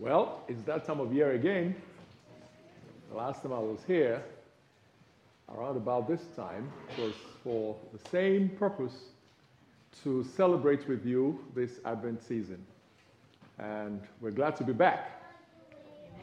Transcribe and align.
Well, 0.00 0.42
it's 0.48 0.62
that 0.62 0.84
time 0.84 0.98
of 0.98 1.12
year 1.12 1.32
again. 1.32 1.76
The 3.10 3.16
last 3.16 3.42
time 3.42 3.52
I 3.52 3.60
was 3.60 3.78
here, 3.86 4.20
around 5.56 5.76
about 5.76 6.08
this 6.08 6.22
time, 6.34 6.72
was 6.98 7.12
for 7.44 7.76
the 7.92 8.10
same 8.10 8.48
purpose 8.48 8.94
to 10.02 10.24
celebrate 10.24 10.88
with 10.88 11.06
you 11.06 11.38
this 11.54 11.78
Advent 11.84 12.24
season. 12.24 12.58
And 13.60 14.00
we're 14.20 14.32
glad 14.32 14.56
to 14.56 14.64
be 14.64 14.72
back. 14.72 15.22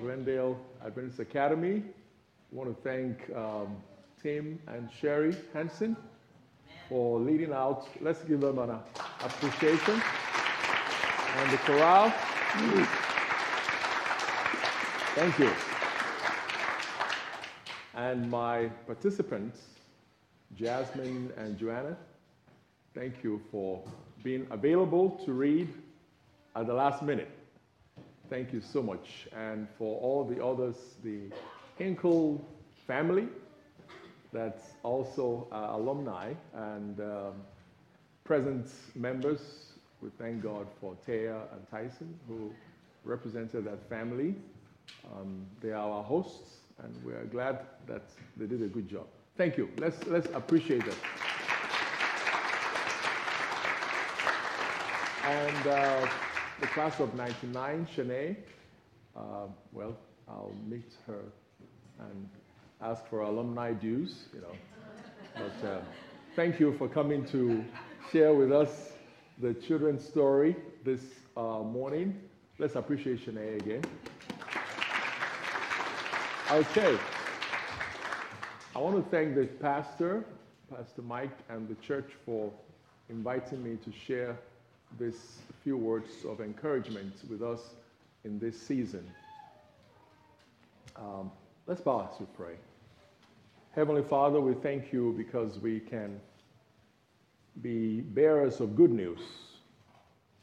Glendale 0.01 0.59
Adventist 0.85 1.19
Academy. 1.19 1.81
I 1.81 2.55
want 2.55 2.75
to 2.75 2.83
thank 2.83 3.33
um, 3.33 3.77
Tim 4.21 4.59
and 4.67 4.89
Sherry 4.99 5.33
Hansen 5.53 5.95
for 6.89 7.21
leading 7.21 7.53
out. 7.53 7.87
Let's 8.01 8.21
give 8.23 8.41
them 8.41 8.59
an 8.59 8.71
appreciation. 9.23 10.01
And 11.37 11.51
the 11.53 11.57
chorale. 11.59 12.13
Thank 15.15 15.39
you. 15.39 15.51
And 17.95 18.31
my 18.31 18.67
participants, 18.87 19.59
Jasmine 20.55 21.33
and 21.35 21.57
Joanna, 21.57 21.97
thank 22.95 23.21
you 23.21 23.41
for 23.51 23.83
being 24.23 24.47
available 24.51 25.09
to 25.25 25.33
read 25.33 25.67
at 26.55 26.65
the 26.65 26.73
last 26.73 27.03
minute. 27.03 27.29
Thank 28.29 28.53
you 28.53 28.61
so 28.61 28.81
much. 28.81 29.27
And 29.35 29.67
for 29.77 29.99
all 29.99 30.23
the 30.23 30.41
others, 30.41 30.77
the 31.03 31.23
Hinkle 31.77 32.41
family, 32.87 33.27
that's 34.31 34.63
also 34.81 35.45
uh, 35.51 35.71
alumni 35.71 36.31
and 36.53 37.01
um, 37.01 37.33
present 38.23 38.71
members. 38.95 39.73
We 40.01 40.09
thank 40.17 40.41
God 40.41 40.67
for 40.79 40.95
Taya 41.05 41.41
and 41.51 41.69
Tyson, 41.69 42.17
who 42.29 42.53
represented 43.03 43.65
that 43.65 43.89
family. 43.89 44.35
Um, 45.13 45.45
they 45.61 45.71
are 45.71 45.89
our 45.89 46.03
hosts, 46.03 46.57
and 46.83 46.93
we 47.03 47.13
are 47.13 47.25
glad 47.25 47.59
that 47.87 48.03
they 48.37 48.45
did 48.45 48.61
a 48.61 48.67
good 48.67 48.89
job. 48.89 49.07
Thank 49.37 49.57
you. 49.57 49.69
Let's, 49.77 50.05
let's 50.07 50.27
appreciate 50.33 50.85
them. 50.85 50.95
And 55.23 55.67
uh, 55.67 56.07
the 56.59 56.67
class 56.67 56.99
of 56.99 57.13
99, 57.15 57.87
Shanae, 57.95 58.35
uh, 59.15 59.47
well, 59.71 59.95
I'll 60.27 60.55
meet 60.67 60.91
her 61.07 61.21
and 61.99 62.29
ask 62.81 63.05
for 63.07 63.21
alumni 63.21 63.73
dues, 63.73 64.25
you 64.33 64.41
know. 64.41 64.55
But 65.35 65.67
uh, 65.67 65.81
thank 66.35 66.59
you 66.59 66.73
for 66.77 66.87
coming 66.87 67.25
to 67.27 67.63
share 68.11 68.33
with 68.33 68.51
us 68.51 68.93
the 69.39 69.53
children's 69.53 70.05
story 70.05 70.55
this 70.83 71.01
uh, 71.37 71.59
morning. 71.59 72.19
Let's 72.59 72.75
appreciate 72.75 73.25
Shanae 73.25 73.59
again. 73.61 73.81
Okay. 76.51 76.97
I 78.75 78.79
want 78.79 78.97
to 78.97 79.09
thank 79.09 79.35
the 79.35 79.45
pastor, 79.45 80.25
Pastor 80.69 81.01
Mike, 81.01 81.37
and 81.47 81.65
the 81.65 81.75
church 81.75 82.11
for 82.25 82.51
inviting 83.09 83.63
me 83.63 83.77
to 83.85 83.91
share 84.05 84.37
these 84.99 85.37
few 85.63 85.77
words 85.77 86.25
of 86.27 86.41
encouragement 86.41 87.13
with 87.29 87.41
us 87.41 87.61
in 88.25 88.37
this 88.37 88.61
season. 88.61 89.09
Um, 90.97 91.31
let's 91.67 91.79
bow 91.79 92.09
as 92.13 92.19
we 92.19 92.25
pray. 92.35 92.55
Heavenly 93.73 94.03
Father, 94.03 94.41
we 94.41 94.53
thank 94.53 94.91
you 94.91 95.15
because 95.17 95.57
we 95.57 95.79
can 95.79 96.19
be 97.61 98.01
bearers 98.01 98.59
of 98.59 98.75
good 98.75 98.91
news. 98.91 99.21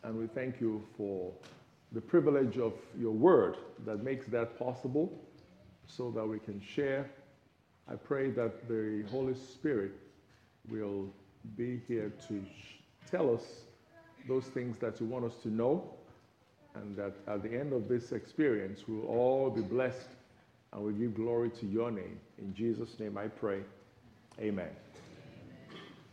And 0.05 0.17
we 0.17 0.27
thank 0.27 0.59
you 0.59 0.83
for 0.97 1.31
the 1.93 2.00
privilege 2.00 2.56
of 2.56 2.72
your 2.98 3.12
word 3.12 3.59
that 3.84 4.03
makes 4.03 4.27
that 4.28 4.59
possible 4.59 5.12
so 5.89 6.11
that 6.12 6.27
we 6.27 6.39
can 6.39 6.61
share. 6.61 7.11
I 7.91 7.97
pray 7.97 8.31
that 8.31 8.69
the 8.69 9.04
Holy 9.10 9.34
Spirit 9.34 9.93
will 10.69 11.09
be 11.56 11.81
here 11.88 12.12
to 12.28 12.44
tell 13.10 13.34
us 13.34 13.43
those 14.28 14.44
things 14.44 14.77
that 14.78 15.00
you 15.00 15.06
want 15.06 15.25
us 15.25 15.34
to 15.43 15.48
know, 15.48 15.91
and 16.75 16.94
that 16.97 17.15
at 17.27 17.43
the 17.43 17.59
end 17.59 17.72
of 17.72 17.88
this 17.88 18.12
experience, 18.12 18.82
we'll 18.87 19.06
all 19.06 19.50
be 19.50 19.62
blessed 19.62 20.09
and 20.72 20.84
we 20.84 20.93
give 20.93 21.15
glory 21.15 21.50
to 21.50 21.66
your 21.66 21.91
name. 21.91 22.21
In 22.38 22.54
Jesus' 22.54 23.00
name 23.00 23.16
I 23.16 23.28
pray. 23.28 23.60
Amen. 24.38 24.69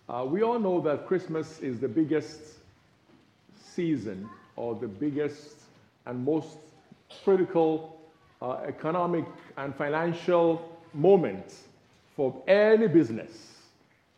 Uh, 0.08 0.25
we 0.28 0.44
all 0.44 0.59
know 0.59 0.80
that 0.81 1.08
Christmas 1.08 1.59
is 1.59 1.80
the 1.80 1.88
biggest 1.88 2.40
season 3.62 4.30
or 4.56 4.75
the 4.75 4.88
biggest 4.88 5.56
and 6.06 6.24
most 6.24 6.58
critical 7.24 7.95
uh, 8.46 8.62
economic 8.68 9.26
and 9.58 9.76
financial 9.76 10.78
moment 10.94 11.54
for 12.16 12.44
any 12.48 12.88
business. 12.88 13.58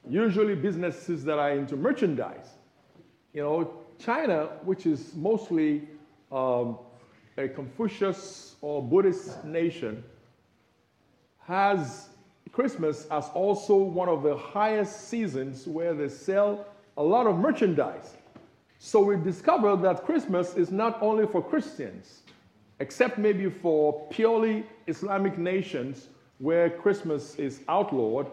Usually, 0.09 0.55
businesses 0.55 1.23
that 1.23 1.39
are 1.39 1.51
into 1.51 1.75
merchandise. 1.75 2.49
You 3.33 3.43
know, 3.43 3.73
China, 3.99 4.49
which 4.63 4.85
is 4.85 5.15
mostly 5.15 5.87
um, 6.31 6.77
a 7.37 7.47
Confucius 7.47 8.55
or 8.61 8.81
Buddhist 8.81 9.43
nation, 9.45 10.03
has 11.39 12.09
Christmas 12.51 13.07
as 13.11 13.29
also 13.33 13.75
one 13.75 14.09
of 14.09 14.23
the 14.23 14.35
highest 14.35 15.07
seasons 15.07 15.67
where 15.67 15.93
they 15.93 16.09
sell 16.09 16.65
a 16.97 17.03
lot 17.03 17.27
of 17.27 17.37
merchandise. 17.37 18.15
So 18.79 19.01
we 19.01 19.15
discovered 19.15 19.77
that 19.77 20.05
Christmas 20.05 20.55
is 20.55 20.69
not 20.71 21.01
only 21.01 21.25
for 21.27 21.41
Christians, 21.41 22.21
except 22.79 23.17
maybe 23.17 23.49
for 23.49 24.07
purely 24.09 24.65
Islamic 24.87 25.37
nations 25.37 26.07
where 26.39 26.69
Christmas 26.69 27.35
is 27.35 27.61
outlawed. 27.67 28.27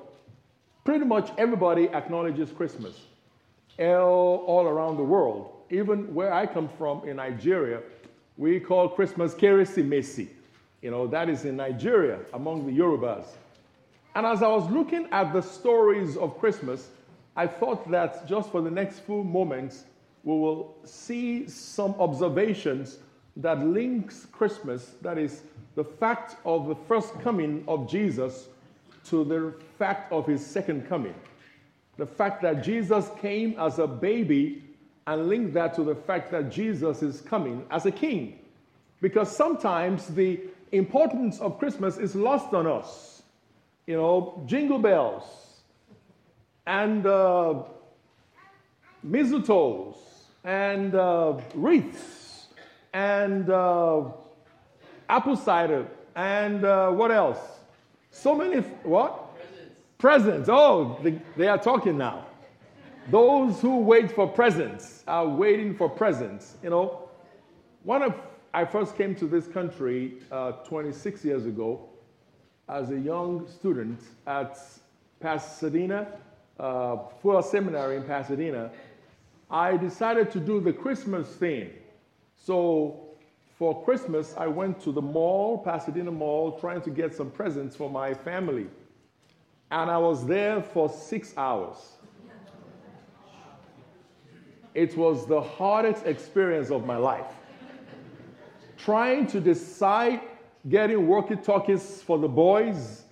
Pretty 0.84 1.05
much 1.05 1.31
everybody 1.38 1.88
acknowledges 1.88 2.50
Christmas 2.50 3.00
all, 3.78 4.66
around 4.66 4.97
the 4.97 5.03
world. 5.05 5.50
Even 5.71 6.15
where 6.15 6.32
I 6.32 6.47
come 6.47 6.69
from 6.78 7.09
in 7.09 7.16
Nigeria, 7.16 7.81
we 8.37 8.60
call 8.60 8.88
Christmas 8.88 9.34
Keresimesi. 9.34 10.28
You 10.82 10.91
know, 10.91 11.06
that 11.06 11.31
is 11.31 11.44
in 11.47 11.56
Nigeria 11.56 12.19
among 12.34 12.66
the 12.66 12.72
Yorubas. 12.72 13.25
And 14.15 14.26
as 14.26 14.43
I 14.43 14.49
was 14.49 14.71
looking 14.71 15.09
at 15.11 15.32
the 15.32 15.41
stories 15.41 16.16
of 16.16 16.38
Christmas, 16.38 16.88
I 17.37 17.47
thought 17.47 17.91
that 17.91 18.28
just 18.28 18.50
for 18.50 18.61
the 18.61 18.71
next 18.71 19.00
few 19.00 19.25
moments, 19.25 19.84
we 20.22 20.32
will 20.34 20.76
see 20.84 21.49
some 21.49 21.94
observations 21.99 22.99
that 23.36 23.64
links 23.66 24.26
Christmas, 24.30 24.94
that 25.02 25.18
is, 25.18 25.42
the 25.74 25.84
fact 25.84 26.36
of 26.44 26.68
the 26.68 26.74
first 26.74 27.18
coming 27.20 27.64
of 27.66 27.90
Jesus 27.90 28.48
to 29.06 29.24
the 29.24 29.54
fact 29.78 30.12
of 30.12 30.26
his 30.26 30.44
second 30.44 30.88
coming. 30.88 31.14
The 31.96 32.06
fact 32.06 32.42
that 32.42 32.62
Jesus 32.62 33.08
came 33.20 33.58
as 33.58 33.78
a 33.78 33.86
baby 33.86 34.62
and 35.06 35.28
link 35.28 35.52
that 35.54 35.74
to 35.74 35.82
the 35.82 35.94
fact 35.94 36.30
that 36.30 36.50
Jesus 36.50 37.02
is 37.02 37.20
coming 37.20 37.66
as 37.70 37.86
a 37.86 37.90
king. 37.90 38.38
Because 39.00 39.34
sometimes 39.34 40.06
the 40.06 40.40
importance 40.72 41.40
of 41.40 41.58
Christmas 41.58 41.98
is 41.98 42.14
lost 42.14 42.54
on 42.54 42.66
us. 42.66 43.22
You 43.86 43.96
know, 43.96 44.42
jingle 44.46 44.78
bells 44.78 45.24
and 46.66 47.04
uh, 47.04 47.62
mistletoes 49.06 49.96
and 50.44 50.94
uh, 50.94 51.38
wreaths 51.54 52.23
and 52.94 53.50
uh, 53.50 54.05
apple 55.10 55.37
cider 55.37 55.87
and 56.16 56.65
uh, 56.65 56.91
what 56.91 57.10
else? 57.10 57.38
So 58.10 58.34
many, 58.34 58.60
what? 58.84 59.34
Presents. 59.37 59.75
Presents. 59.99 60.49
Oh, 60.50 60.99
they, 61.03 61.21
they 61.37 61.49
are 61.49 61.59
talking 61.59 61.99
now. 61.99 62.27
Those 63.10 63.60
who 63.60 63.81
wait 63.81 64.10
for 64.10 64.27
presents 64.27 65.03
are 65.06 65.27
waiting 65.27 65.75
for 65.75 65.91
presents. 65.91 66.56
You 66.62 66.71
know, 66.71 67.09
one 67.82 68.03
of 68.03 68.14
I 68.55 68.64
first 68.64 68.97
came 68.97 69.17
to 69.17 69.26
this 69.26 69.49
country 69.49 70.14
uh, 70.31 70.52
26 70.52 71.25
years 71.25 71.44
ago 71.44 71.88
as 72.69 72.93
a 72.93 72.99
young 72.99 73.49
student 73.49 74.00
at 74.29 74.56
Pasadena, 75.19 76.06
uh, 76.61 76.99
Fuller 77.20 77.43
Seminary 77.43 77.97
in 77.97 78.05
Pasadena. 78.05 78.70
I 79.50 79.76
decided 79.76 80.31
to 80.31 80.40
do 80.40 80.61
the 80.61 80.73
Christmas 80.73 81.29
thing. 81.29 81.70
So 82.44 83.00
for 83.58 83.82
Christmas, 83.85 84.35
I 84.37 84.49
went 84.49 84.79
to 84.82 84.93
the 84.93 85.00
mall, 85.00 85.56
Pasadena 85.56 86.11
Mall, 86.11 86.58
trying 86.58 86.82
to 86.82 86.91
get 86.91 87.14
some 87.14 87.31
presents 87.31 87.75
for 87.75 87.88
my 87.88 88.12
family. 88.12 88.67
And 89.70 89.91
I 89.91 89.96
was 89.96 90.26
there 90.26 90.61
for 90.61 90.91
six 90.91 91.32
hours. 91.38 91.79
It 94.75 94.94
was 94.94 95.26
the 95.26 95.41
hardest 95.41 96.05
experience 96.05 96.70
of 96.70 96.85
my 96.85 96.99
life. 96.99 97.32
Trying 98.76 99.26
to 99.29 99.40
decide 99.40 100.20
getting 100.69 101.06
walkie 101.06 101.37
talkies 101.37 102.02
for 102.02 102.19
the 102.19 102.29
boys, 102.29 103.05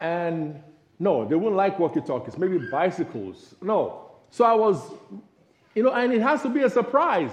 and 0.00 0.62
no, 0.98 1.26
they 1.28 1.34
wouldn't 1.34 1.56
like 1.56 1.78
walkie 1.78 2.00
talkies, 2.00 2.38
maybe 2.38 2.58
bicycles. 2.70 3.54
No. 3.60 4.12
So 4.30 4.46
I 4.46 4.54
was, 4.54 4.80
you 5.74 5.82
know, 5.82 5.92
and 5.92 6.10
it 6.10 6.22
has 6.22 6.40
to 6.42 6.48
be 6.48 6.62
a 6.62 6.70
surprise. 6.70 7.32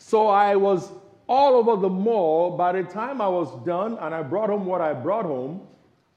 So 0.00 0.28
I 0.28 0.56
was 0.56 0.90
all 1.28 1.54
over 1.54 1.80
the 1.80 1.88
mall. 1.88 2.56
By 2.56 2.72
the 2.72 2.82
time 2.82 3.20
I 3.20 3.28
was 3.28 3.54
done 3.64 3.98
and 4.00 4.14
I 4.14 4.22
brought 4.22 4.48
home 4.48 4.64
what 4.64 4.80
I 4.80 4.94
brought 4.94 5.26
home, 5.26 5.60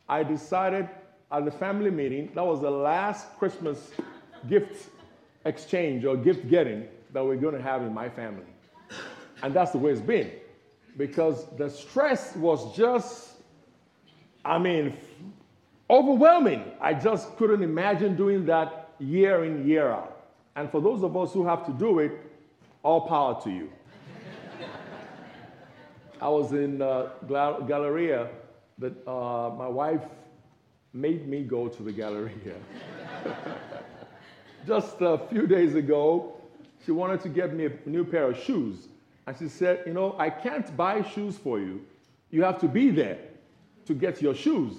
I 0.07 0.24
decided 0.24 0.89
at 1.31 1.45
the 1.45 1.51
family 1.51 1.91
meeting 1.91 2.31
that 2.33 2.44
was 2.44 2.62
the 2.62 2.71
last 2.71 3.38
Christmas 3.38 3.91
gift 4.50 4.89
exchange 5.45 6.06
or 6.06 6.15
gift 6.15 6.50
getting 6.50 6.88
that 7.12 7.24
we're 7.24 7.35
going 7.35 7.56
to 7.56 7.62
have 7.62 7.81
in 7.81 7.94
my 7.94 8.09
family. 8.09 8.45
And 9.44 9.53
that's 9.53 9.71
the 9.71 9.77
way 9.77 9.91
it's 9.91 10.01
been 10.01 10.31
because 10.97 11.45
the 11.57 11.69
stress 11.69 12.35
was 12.38 12.75
just, 12.75 13.31
I 14.45 14.57
mean, 14.57 14.95
overwhelming. 15.89 16.71
I 16.80 16.94
just 16.94 17.35
couldn't 17.35 17.63
imagine 17.63 18.15
doing 18.15 18.45
that 18.45 18.91
year 19.00 19.44
in, 19.44 19.68
year 19.68 19.91
out. 19.91 20.25
And 20.56 20.71
for 20.71 20.81
those 20.81 21.03
of 21.03 21.18
us 21.18 21.33
who 21.33 21.45
have 21.45 21.65
to 21.65 21.74
do 21.74 22.00
it, 22.00 22.32
all 22.83 23.01
power 23.01 23.41
to 23.44 23.50
you. 23.50 23.71
I 26.21 26.30
was 26.30 26.51
in 26.53 26.81
uh, 26.81 27.09
Galleria 27.27 28.30
that 28.77 28.94
uh, 29.07 29.50
my 29.57 29.68
wife 29.68 30.03
made 30.94 31.27
me 31.27 31.44
go 31.44 31.68
to 31.68 31.83
the 31.83 31.91
Galleria. 31.91 32.56
Just 34.68 34.97
a 35.01 35.18
few 35.30 35.47
days 35.47 35.75
ago, 35.75 36.33
she 36.85 36.91
wanted 36.91 37.21
to 37.21 37.30
get 37.30 37.53
me 37.53 37.65
a 37.65 37.89
new 37.89 38.06
pair 38.06 38.30
of 38.30 38.38
shoes. 38.38 38.88
And 39.27 39.38
she 39.38 39.47
said, 39.47 39.83
You 39.85 39.94
know, 39.94 40.15
I 40.18 40.30
can't 40.30 40.75
buy 40.77 41.01
shoes 41.01 41.38
for 41.38 41.59
you. 41.59 41.81
You 42.30 42.44
have 42.44 42.59
to 42.62 42.68
be 42.68 42.89
there 42.89 43.18
to 43.85 43.94
get 43.94 44.21
your 44.21 44.35
shoes. 44.35 44.74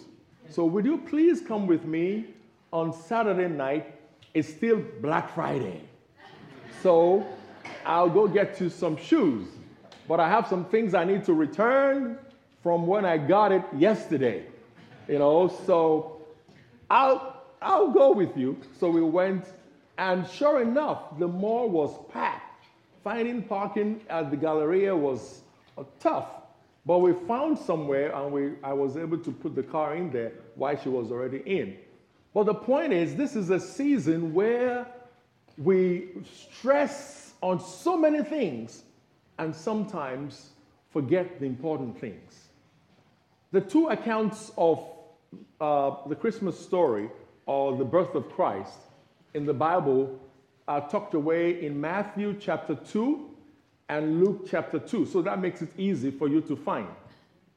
So, 0.49 0.65
would 0.65 0.85
you 0.85 0.99
please 0.99 1.41
come 1.41 1.67
with 1.67 1.85
me 1.85 2.27
on 2.73 2.93
Saturday 2.93 3.49
night? 3.49 3.95
It's 4.35 4.49
still 4.49 4.83
Black 5.01 5.35
Friday. 5.35 5.81
So, 6.83 7.27
I'll 7.85 8.11
go 8.11 8.27
get 8.27 8.61
you 8.61 8.69
some 8.69 8.97
shoes. 8.97 9.47
But 10.07 10.21
I 10.21 10.29
have 10.29 10.47
some 10.47 10.65
things 10.67 10.95
I 10.95 11.05
need 11.05 11.25
to 11.25 11.33
return 11.33 12.19
from 12.63 12.87
when 12.87 13.05
I 13.05 13.19
got 13.19 13.53
it 13.53 13.63
yesterday. 13.77 14.45
You 15.09 15.19
know, 15.19 15.49
so 15.67 16.23
I'll 16.91 17.43
I'll 17.61 17.91
go 17.91 18.13
with 18.13 18.37
you. 18.37 18.59
So 18.79 18.91
we 18.91 19.03
went, 19.03 19.47
and 19.99 20.27
sure 20.29 20.61
enough, 20.61 21.19
the 21.19 21.29
mall 21.29 21.69
was 21.69 21.95
packed. 22.13 22.67
Finding 23.03 23.43
parking 23.43 24.01
at 24.09 24.31
the 24.31 24.37
Galleria 24.37 24.97
was 24.97 25.43
uh, 25.77 25.85
tough, 26.01 26.29
but 26.87 26.99
we 26.99 27.13
found 27.27 27.59
somewhere, 27.59 28.15
and 28.15 28.33
we 28.33 28.53
I 28.63 28.73
was 28.73 28.97
able 28.97 29.19
to 29.19 29.31
put 29.31 29.55
the 29.55 29.63
car 29.63 29.95
in 29.95 30.11
there 30.11 30.33
while 30.55 30.77
she 30.77 30.89
was 30.89 31.11
already 31.11 31.43
in. 31.45 31.77
But 32.33 32.45
the 32.45 32.55
point 32.55 32.93
is, 32.93 33.15
this 33.15 33.37
is 33.37 33.51
a 33.51 33.61
season 33.61 34.35
where 34.35 34.87
we 35.57 36.09
stress 36.51 37.24
on 37.44 37.61
so 37.61 37.94
many 37.94 38.23
things 38.23 38.85
and 39.37 39.55
sometimes 39.55 40.52
forget 40.91 41.38
the 41.41 41.44
important 41.44 42.00
things. 42.00 42.49
The 43.52 43.61
two 43.61 43.88
accounts 43.88 44.50
of 44.56 44.82
uh, 45.61 45.91
the 46.08 46.14
Christmas 46.14 46.58
story 46.58 47.11
or 47.44 47.76
the 47.76 47.85
birth 47.85 48.14
of 48.14 48.31
Christ 48.31 48.79
in 49.35 49.44
the 49.44 49.52
Bible 49.52 50.19
are 50.67 50.88
tucked 50.88 51.12
away 51.12 51.62
in 51.62 51.79
Matthew 51.79 52.35
chapter 52.41 52.76
2 52.76 53.29
and 53.91 54.25
Luke 54.25 54.46
chapter 54.50 54.79
2. 54.79 55.05
So 55.05 55.20
that 55.20 55.38
makes 55.38 55.61
it 55.61 55.69
easy 55.76 56.11
for 56.11 56.29
you 56.29 56.41
to 56.41 56.56
find. 56.56 56.88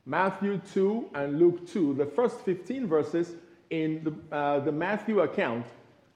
Matthew 0.06 0.60
2 0.74 1.12
and 1.16 1.40
Luke 1.40 1.66
2, 1.66 1.94
the 1.94 2.06
first 2.06 2.42
15 2.42 2.88
verses 2.88 3.36
in 3.70 4.04
the, 4.04 4.36
uh, 4.36 4.60
the 4.60 4.72
Matthew 4.74 5.22
account 5.22 5.66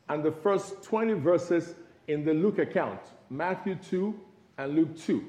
and 0.10 0.22
the 0.22 0.32
first 0.34 0.84
20 0.84 1.14
verses 1.14 1.74
in 2.10 2.26
the 2.26 2.34
Luke 2.34 2.60
account. 2.60 3.00
Matthew 3.32 3.76
2 3.90 4.20
and 4.58 4.76
Luke 4.76 5.00
2. 5.00 5.24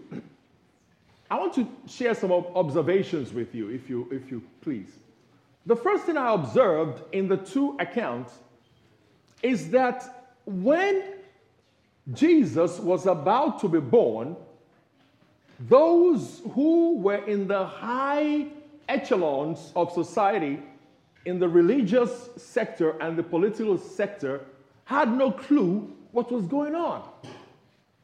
I 1.31 1.39
want 1.39 1.55
to 1.55 1.69
share 1.87 2.15
some 2.15 2.33
observations 2.33 3.33
with 3.33 3.55
you, 3.55 3.69
if 3.69 3.89
you, 3.89 4.09
if 4.11 4.29
you 4.31 4.43
please. 4.61 4.91
The 5.67 5.77
first 5.77 6.05
thing 6.05 6.17
I 6.17 6.35
observed 6.35 7.03
in 7.13 7.29
the 7.29 7.37
two 7.37 7.77
accounts 7.79 8.35
is 9.41 9.71
that 9.71 10.33
when 10.45 11.15
Jesus 12.13 12.81
was 12.81 13.07
about 13.07 13.61
to 13.61 13.69
be 13.69 13.79
born, 13.79 14.37
those 15.61 16.43
who 16.55 16.97
were 16.97 17.25
in 17.27 17.47
the 17.47 17.65
high 17.65 18.47
echelons 18.89 19.73
of 19.77 19.93
society, 19.93 20.61
in 21.25 21.39
the 21.39 21.49
religious 21.49 22.31
sector 22.37 23.01
and 23.01 23.17
the 23.17 23.23
political 23.23 23.79
sector, 23.79 24.41
had 24.87 25.17
no 25.17 25.31
clue 25.31 25.89
what 26.11 26.33
was 26.33 26.47
going 26.47 26.75
on. 26.75 27.09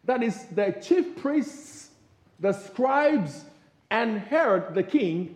That 0.08 0.22
is, 0.22 0.46
the 0.46 0.74
chief 0.80 1.16
priests 1.16 1.90
the 2.40 2.52
scribes 2.52 3.44
and 3.90 4.18
Herod 4.18 4.74
the 4.74 4.82
king 4.82 5.34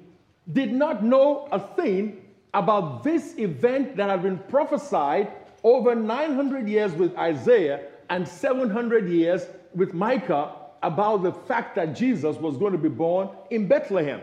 did 0.51 0.73
not 0.73 1.05
know 1.05 1.47
a 1.53 1.61
thing 1.61 2.25
about 2.55 3.05
this 3.05 3.37
event 3.37 3.97
that 3.97 4.09
had 4.09 4.23
been 4.23 4.39
prophesied 4.39 5.31
over 5.63 5.95
900 5.95 6.67
years 6.67 6.93
with 6.93 7.15
Isaiah 7.19 7.87
and 8.09 8.27
700 8.27 9.11
years 9.11 9.45
with 9.75 9.93
Micah 9.93 10.53
about 10.83 11.23
the 11.23 11.33
fact 11.33 11.75
that 11.75 11.95
Jesus 11.95 12.37
was 12.37 12.57
going 12.57 12.73
to 12.73 12.79
be 12.79 12.89
born 12.89 13.29
in 13.51 13.69
Bethlehem. 13.69 14.23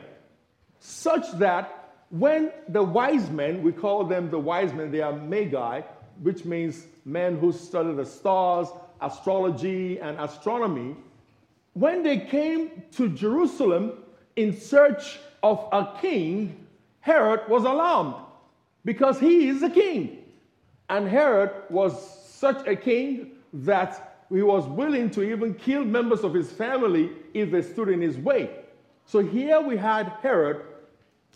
Such 0.79 1.31
that 1.33 1.93
when 2.09 2.51
the 2.67 2.81
wise 2.81 3.29
men, 3.29 3.61
we 3.61 3.71
call 3.71 4.03
them 4.03 4.31
the 4.31 4.39
wise 4.39 4.73
men, 4.73 4.89
they 4.89 5.01
are 5.01 5.13
magi, 5.13 5.81
which 6.23 6.43
means 6.43 6.87
men 7.05 7.37
who 7.37 7.51
study 7.51 7.93
the 7.93 8.05
stars, 8.05 8.67
astrology, 9.01 9.99
and 9.99 10.19
astronomy, 10.19 10.95
when 11.73 12.03
they 12.03 12.19
came 12.19 12.83
to 12.91 13.09
Jerusalem 13.09 13.93
in 14.35 14.59
search 14.59 15.19
of 15.43 15.67
a 15.71 15.97
king, 16.01 16.65
Herod 17.01 17.41
was 17.47 17.63
alarmed 17.63 18.15
because 18.85 19.19
he 19.19 19.47
is 19.47 19.63
a 19.63 19.69
king. 19.69 20.23
And 20.89 21.07
Herod 21.07 21.51
was 21.69 21.93
such 22.25 22.67
a 22.67 22.75
king 22.75 23.31
that 23.53 24.25
he 24.29 24.41
was 24.41 24.65
willing 24.67 25.09
to 25.11 25.23
even 25.23 25.53
kill 25.53 25.83
members 25.83 26.23
of 26.23 26.33
his 26.33 26.51
family 26.51 27.11
if 27.33 27.51
they 27.51 27.61
stood 27.61 27.89
in 27.89 28.01
his 28.01 28.17
way. 28.17 28.49
So 29.05 29.19
here 29.19 29.59
we 29.61 29.75
had 29.75 30.13
Herod, 30.21 30.65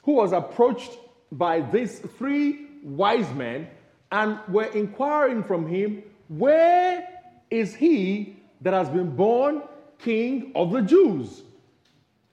who 0.03 0.13
was 0.13 0.31
approached 0.31 0.91
by 1.31 1.61
these 1.61 1.99
three 1.99 2.67
wise 2.83 3.31
men 3.33 3.67
and 4.11 4.37
were 4.47 4.65
inquiring 4.65 5.43
from 5.43 5.67
him, 5.67 6.03
Where 6.27 7.07
is 7.53 7.75
he 7.75 8.35
that 8.61 8.73
has 8.73 8.89
been 8.89 9.15
born 9.15 9.61
king 9.99 10.51
of 10.55 10.71
the 10.71 10.81
Jews. 10.81 11.43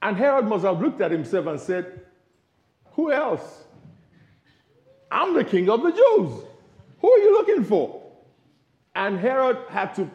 And 0.01 0.17
Herod 0.17 0.47
must 0.47 0.65
have 0.65 0.81
looked 0.81 1.03
at 1.03 1.11
himself 1.11 1.47
and 1.47 1.61
said, 1.61 2.01
Who 2.93 3.13
else? 3.13 3.65
I'm 5.11 5.35
the 5.35 5.45
king 5.45 5.69
of 5.69 5.83
the 5.83 5.91
Jews. 5.91 6.43
Who 7.01 7.13
are 7.13 7.19
you 7.19 7.33
looking 7.33 7.65
for? 7.65 8.03
And 8.95 9.19
Herod 9.19 9.59
had 9.69 9.95
to 9.97 10.11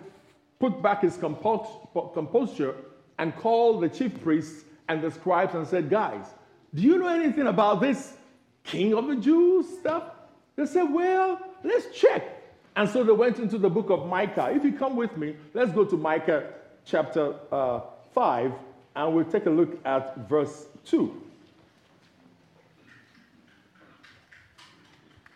put 0.60 0.82
back 0.82 1.04
his 1.04 1.18
composure 1.18 2.76
and 3.20 3.36
call 3.36 3.80
the 3.80 3.90
chief 3.90 4.20
priests 4.24 4.66
and 4.90 5.04
the 5.04 5.12
scribes 5.12 5.54
and 5.54 5.68
said, 5.68 5.88
Guys, 5.88 6.26
do 6.74 6.82
you 6.82 6.98
know 6.98 7.10
anything 7.10 7.46
about 7.46 7.80
this 7.80 8.18
king 8.64 8.96
of 8.96 9.06
the 9.06 9.18
Jews 9.18 9.68
stuff? 9.80 10.04
They 10.56 10.66
said, 10.66 10.92
Well, 10.92 11.40
let's 11.64 11.96
check. 11.96 12.35
And 12.76 12.90
so 12.90 13.04
they 13.04 13.14
went 13.14 13.40
into 13.40 13.58
the 13.58 13.70
book 13.70 13.90
of 13.90 14.08
Micah. 14.08 14.52
If 14.54 14.64
you 14.64 14.74
come 14.74 14.96
with 14.96 15.16
me, 15.18 15.36
let's 15.54 15.72
go 15.72 15.86
to 15.86 15.96
Micah 15.96 16.52
chapter 16.86 17.36
uh, 17.52 17.82
5, 18.14 18.52
and 18.96 19.16
we'll 19.16 19.26
take 19.26 19.46
a 19.46 19.50
look 19.50 19.80
at 19.86 20.28
verse 20.30 20.68
2. 20.86 21.22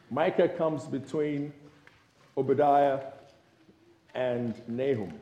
Micah 0.09 0.49
comes 0.49 0.85
between 0.85 1.53
Obadiah 2.35 2.99
and 4.15 4.55
Nahum. 4.67 5.13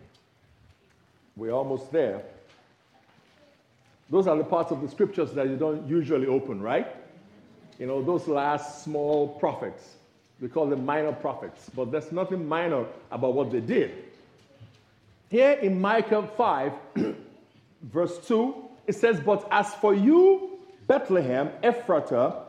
We're 1.36 1.52
almost 1.52 1.92
there. 1.92 2.24
Those 4.10 4.28
are 4.28 4.38
the 4.38 4.44
parts 4.44 4.72
of 4.72 4.82
the 4.82 4.88
scriptures 4.88 5.34
that 5.34 5.48
you 5.48 5.58
don't 5.58 5.88
usually 5.88 6.28
open, 6.28 6.62
right? 6.62 6.96
You 7.78 7.86
know, 7.86 8.02
those 8.02 8.28
last 8.28 8.84
small 8.84 9.28
prophets. 9.28 9.97
We 10.40 10.50
call 10.50 10.68
them 10.68 10.86
minor 10.86 11.14
prophets, 11.14 11.70
but 11.76 11.92
there's 11.92 12.12
nothing 12.12 12.48
minor 12.48 12.86
about 13.10 13.34
what 13.34 13.52
they 13.52 13.60
did. 13.60 13.92
Here 15.30 15.54
in 15.54 15.82
Micah 15.82 16.30
5, 16.38 16.74
verse 17.82 18.18
2, 18.28 18.56
it 18.86 18.96
says, 18.96 19.20
But 19.20 19.48
as 19.52 19.74
for 19.76 19.94
you, 19.94 20.60
Bethlehem, 20.88 21.50
Ephratah, 21.64 22.44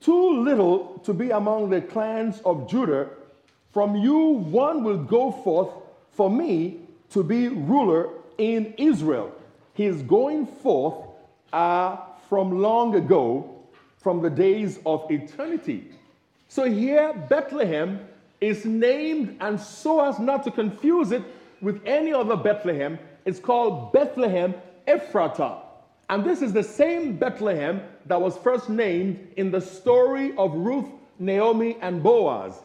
too 0.00 0.42
little 0.42 1.00
to 1.04 1.12
be 1.12 1.30
among 1.30 1.70
the 1.70 1.80
clans 1.80 2.40
of 2.44 2.68
Judah, 2.68 3.10
from 3.72 3.96
you 3.96 4.18
one 4.18 4.84
will 4.84 4.98
go 4.98 5.32
forth 5.32 5.70
for 6.12 6.30
me 6.30 6.80
to 7.10 7.22
be 7.22 7.48
ruler 7.48 8.10
in 8.38 8.74
Israel. 8.78 9.32
He 9.74 9.86
is 9.86 10.02
going 10.02 10.46
forth 10.46 11.06
uh, 11.52 11.96
from 12.28 12.60
long 12.60 12.94
ago, 12.94 13.62
from 13.98 14.22
the 14.22 14.30
days 14.30 14.78
of 14.84 15.10
eternity. 15.10 15.90
So 16.54 16.70
here, 16.70 17.14
Bethlehem 17.30 17.98
is 18.42 18.66
named, 18.66 19.38
and 19.40 19.58
so 19.58 20.06
as 20.06 20.18
not 20.18 20.42
to 20.42 20.50
confuse 20.50 21.10
it 21.10 21.22
with 21.62 21.80
any 21.86 22.12
other 22.12 22.36
Bethlehem. 22.36 22.98
It's 23.24 23.40
called 23.40 23.90
Bethlehem 23.94 24.54
Ephratah. 24.86 25.60
And 26.10 26.22
this 26.22 26.42
is 26.42 26.52
the 26.52 26.62
same 26.62 27.16
Bethlehem 27.16 27.80
that 28.04 28.20
was 28.20 28.36
first 28.36 28.68
named 28.68 29.32
in 29.38 29.50
the 29.50 29.62
story 29.62 30.36
of 30.36 30.52
Ruth, 30.52 30.90
Naomi, 31.18 31.78
and 31.80 32.02
Boaz. 32.02 32.60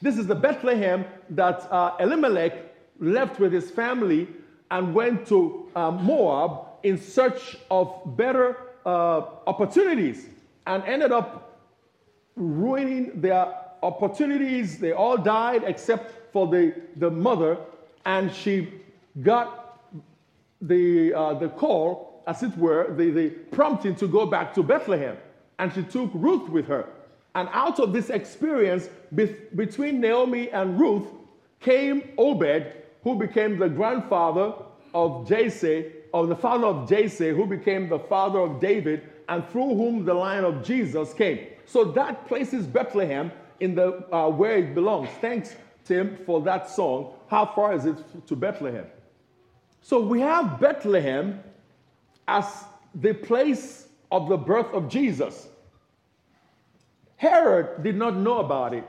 This 0.00 0.18
is 0.18 0.28
the 0.28 0.36
Bethlehem 0.36 1.04
that 1.30 1.66
uh, 1.72 1.96
Elimelech 1.98 2.52
left 3.00 3.40
with 3.40 3.52
his 3.52 3.72
family 3.72 4.28
and 4.70 4.94
went 4.94 5.26
to 5.26 5.68
uh, 5.74 5.90
Moab 5.90 6.64
in 6.84 6.96
search 6.96 7.56
of 7.72 8.16
better 8.16 8.56
uh, 8.86 9.22
opportunities 9.48 10.26
and 10.68 10.84
ended 10.84 11.10
up 11.10 11.51
ruining 12.36 13.20
their 13.20 13.54
opportunities. 13.82 14.78
They 14.78 14.92
all 14.92 15.16
died 15.16 15.64
except 15.66 16.32
for 16.32 16.46
the, 16.46 16.74
the 16.96 17.10
mother, 17.10 17.58
and 18.04 18.32
she 18.32 18.80
got 19.22 19.78
the, 20.60 21.12
uh, 21.12 21.34
the 21.34 21.48
call 21.48 22.22
as 22.26 22.42
it 22.42 22.56
were, 22.56 22.94
the, 22.94 23.10
the 23.10 23.30
prompting 23.50 23.94
to 23.96 24.06
go 24.06 24.26
back 24.26 24.54
to 24.54 24.62
Bethlehem. 24.62 25.16
And 25.58 25.72
she 25.72 25.82
took 25.82 26.10
Ruth 26.14 26.48
with 26.48 26.66
her. 26.68 26.88
And 27.34 27.48
out 27.52 27.80
of 27.80 27.92
this 27.92 28.10
experience 28.10 28.88
be- 29.14 29.36
between 29.54 30.00
Naomi 30.00 30.50
and 30.50 30.78
Ruth 30.78 31.06
came 31.60 32.10
Obed, 32.18 32.72
who 33.02 33.16
became 33.16 33.58
the 33.58 33.68
grandfather 33.68 34.54
of 34.94 35.26
Jesse, 35.28 35.92
or 36.12 36.26
the 36.26 36.36
father 36.36 36.66
of 36.66 36.88
Jesse, 36.88 37.30
who 37.30 37.46
became 37.46 37.88
the 37.88 37.98
father 37.98 38.38
of 38.38 38.60
David, 38.60 39.02
and 39.28 39.48
through 39.48 39.74
whom 39.74 40.04
the 40.04 40.14
line 40.14 40.44
of 40.44 40.64
Jesus 40.64 41.12
came. 41.14 41.46
So 41.66 41.84
that 41.84 42.26
places 42.26 42.66
Bethlehem 42.66 43.32
in 43.60 43.74
the 43.74 44.04
uh, 44.14 44.28
where 44.28 44.58
it 44.58 44.74
belongs. 44.74 45.08
Thanks, 45.20 45.54
Tim, 45.84 46.18
for 46.26 46.40
that 46.42 46.68
song. 46.68 47.14
How 47.28 47.46
far 47.46 47.74
is 47.74 47.86
it 47.86 47.96
to 48.26 48.36
Bethlehem? 48.36 48.86
So 49.80 50.00
we 50.00 50.20
have 50.20 50.60
Bethlehem 50.60 51.40
as 52.28 52.64
the 52.94 53.14
place 53.14 53.86
of 54.10 54.28
the 54.28 54.36
birth 54.36 54.72
of 54.72 54.88
Jesus. 54.88 55.48
Herod 57.16 57.82
did 57.82 57.96
not 57.96 58.16
know 58.16 58.38
about 58.38 58.74
it. 58.74 58.84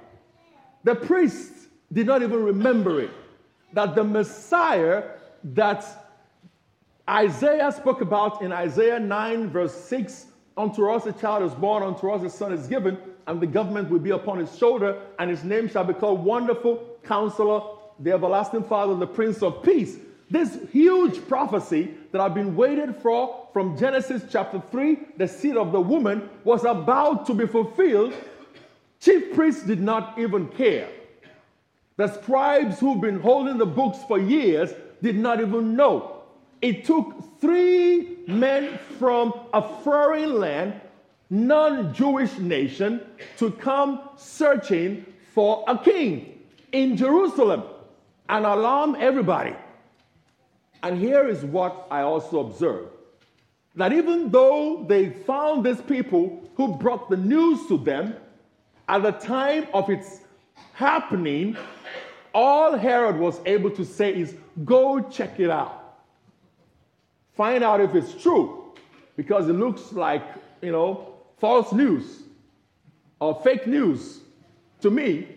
The 0.83 0.95
priests 0.95 1.67
did 1.91 2.07
not 2.07 2.21
even 2.21 2.43
remember 2.43 3.01
it. 3.01 3.11
That 3.73 3.95
the 3.95 4.03
Messiah 4.03 5.03
that 5.43 6.02
Isaiah 7.09 7.71
spoke 7.71 7.99
about 7.99 8.41
in 8.41 8.53
Isaiah 8.53 8.99
9, 8.99 9.49
verse 9.49 9.73
6 9.73 10.27
Unto 10.55 10.89
us 10.89 11.05
a 11.05 11.11
child 11.11 11.43
is 11.43 11.53
born, 11.55 11.83
unto 11.83 12.09
us 12.09 12.23
a 12.23 12.29
son 12.29 12.53
is 12.53 12.67
given, 12.67 12.97
and 13.27 13.41
the 13.41 13.47
government 13.47 13.89
will 13.89 13.99
be 13.99 14.11
upon 14.11 14.37
his 14.37 14.55
shoulder, 14.57 15.01
and 15.19 15.29
his 15.29 15.43
name 15.43 15.67
shall 15.67 15.83
be 15.83 15.93
called 15.93 16.23
Wonderful 16.23 16.97
Counselor, 17.03 17.61
the 17.99 18.11
Everlasting 18.11 18.63
Father, 18.63 18.95
the 18.95 19.07
Prince 19.07 19.41
of 19.41 19.63
Peace. 19.63 19.97
This 20.29 20.57
huge 20.71 21.27
prophecy 21.27 21.95
that 22.11 22.21
I've 22.21 22.35
been 22.35 22.55
waiting 22.55 22.93
for 22.93 23.47
from 23.51 23.77
Genesis 23.77 24.23
chapter 24.31 24.61
3, 24.71 24.99
the 25.17 25.27
seed 25.27 25.57
of 25.57 25.71
the 25.71 25.81
woman, 25.81 26.29
was 26.43 26.63
about 26.63 27.25
to 27.25 27.33
be 27.33 27.47
fulfilled. 27.47 28.13
Chief 28.99 29.33
priests 29.33 29.63
did 29.63 29.81
not 29.81 30.17
even 30.17 30.47
care. 30.49 30.87
The 31.97 32.07
scribes 32.21 32.79
who've 32.79 33.01
been 33.01 33.19
holding 33.19 33.57
the 33.57 33.65
books 33.65 33.99
for 34.07 34.19
years 34.19 34.71
did 35.01 35.17
not 35.17 35.41
even 35.41 35.75
know. 35.75 36.12
It 36.63 36.85
took 36.85 37.41
three 37.41 38.19
men 38.25 38.79
from 38.97 39.33
a 39.53 39.61
foreign 39.83 40.39
land, 40.39 40.79
non 41.29 41.93
Jewish 41.93 42.37
nation, 42.39 43.01
to 43.35 43.51
come 43.51 43.99
searching 44.15 45.05
for 45.33 45.65
a 45.67 45.77
king 45.77 46.39
in 46.71 46.95
Jerusalem 46.95 47.63
and 48.29 48.45
alarm 48.45 48.95
everybody. 48.97 49.53
And 50.83 50.97
here 50.97 51.27
is 51.27 51.43
what 51.43 51.85
I 51.91 52.03
also 52.03 52.39
observed 52.39 52.91
that 53.75 53.91
even 53.91 54.29
though 54.29 54.85
they 54.87 55.09
found 55.09 55.65
these 55.65 55.81
people 55.81 56.49
who 56.55 56.77
brought 56.77 57.09
the 57.09 57.17
news 57.17 57.67
to 57.67 57.77
them, 57.77 58.15
at 58.87 59.03
the 59.03 59.11
time 59.11 59.67
of 59.73 59.89
its 59.89 60.21
happening, 60.71 61.57
all 62.33 62.77
Herod 62.77 63.17
was 63.17 63.41
able 63.45 63.71
to 63.71 63.83
say 63.83 64.15
is, 64.15 64.35
Go 64.63 65.01
check 65.01 65.41
it 65.41 65.49
out. 65.49 65.82
Find 67.35 67.63
out 67.63 67.81
if 67.81 67.95
it's 67.95 68.13
true, 68.21 68.73
because 69.15 69.49
it 69.49 69.53
looks 69.53 69.91
like, 69.91 70.23
you 70.61 70.71
know, 70.71 71.13
false 71.39 71.73
news 71.73 72.23
or 73.19 73.41
fake 73.43 73.67
news 73.67 74.19
to 74.81 74.89
me. 74.89 75.27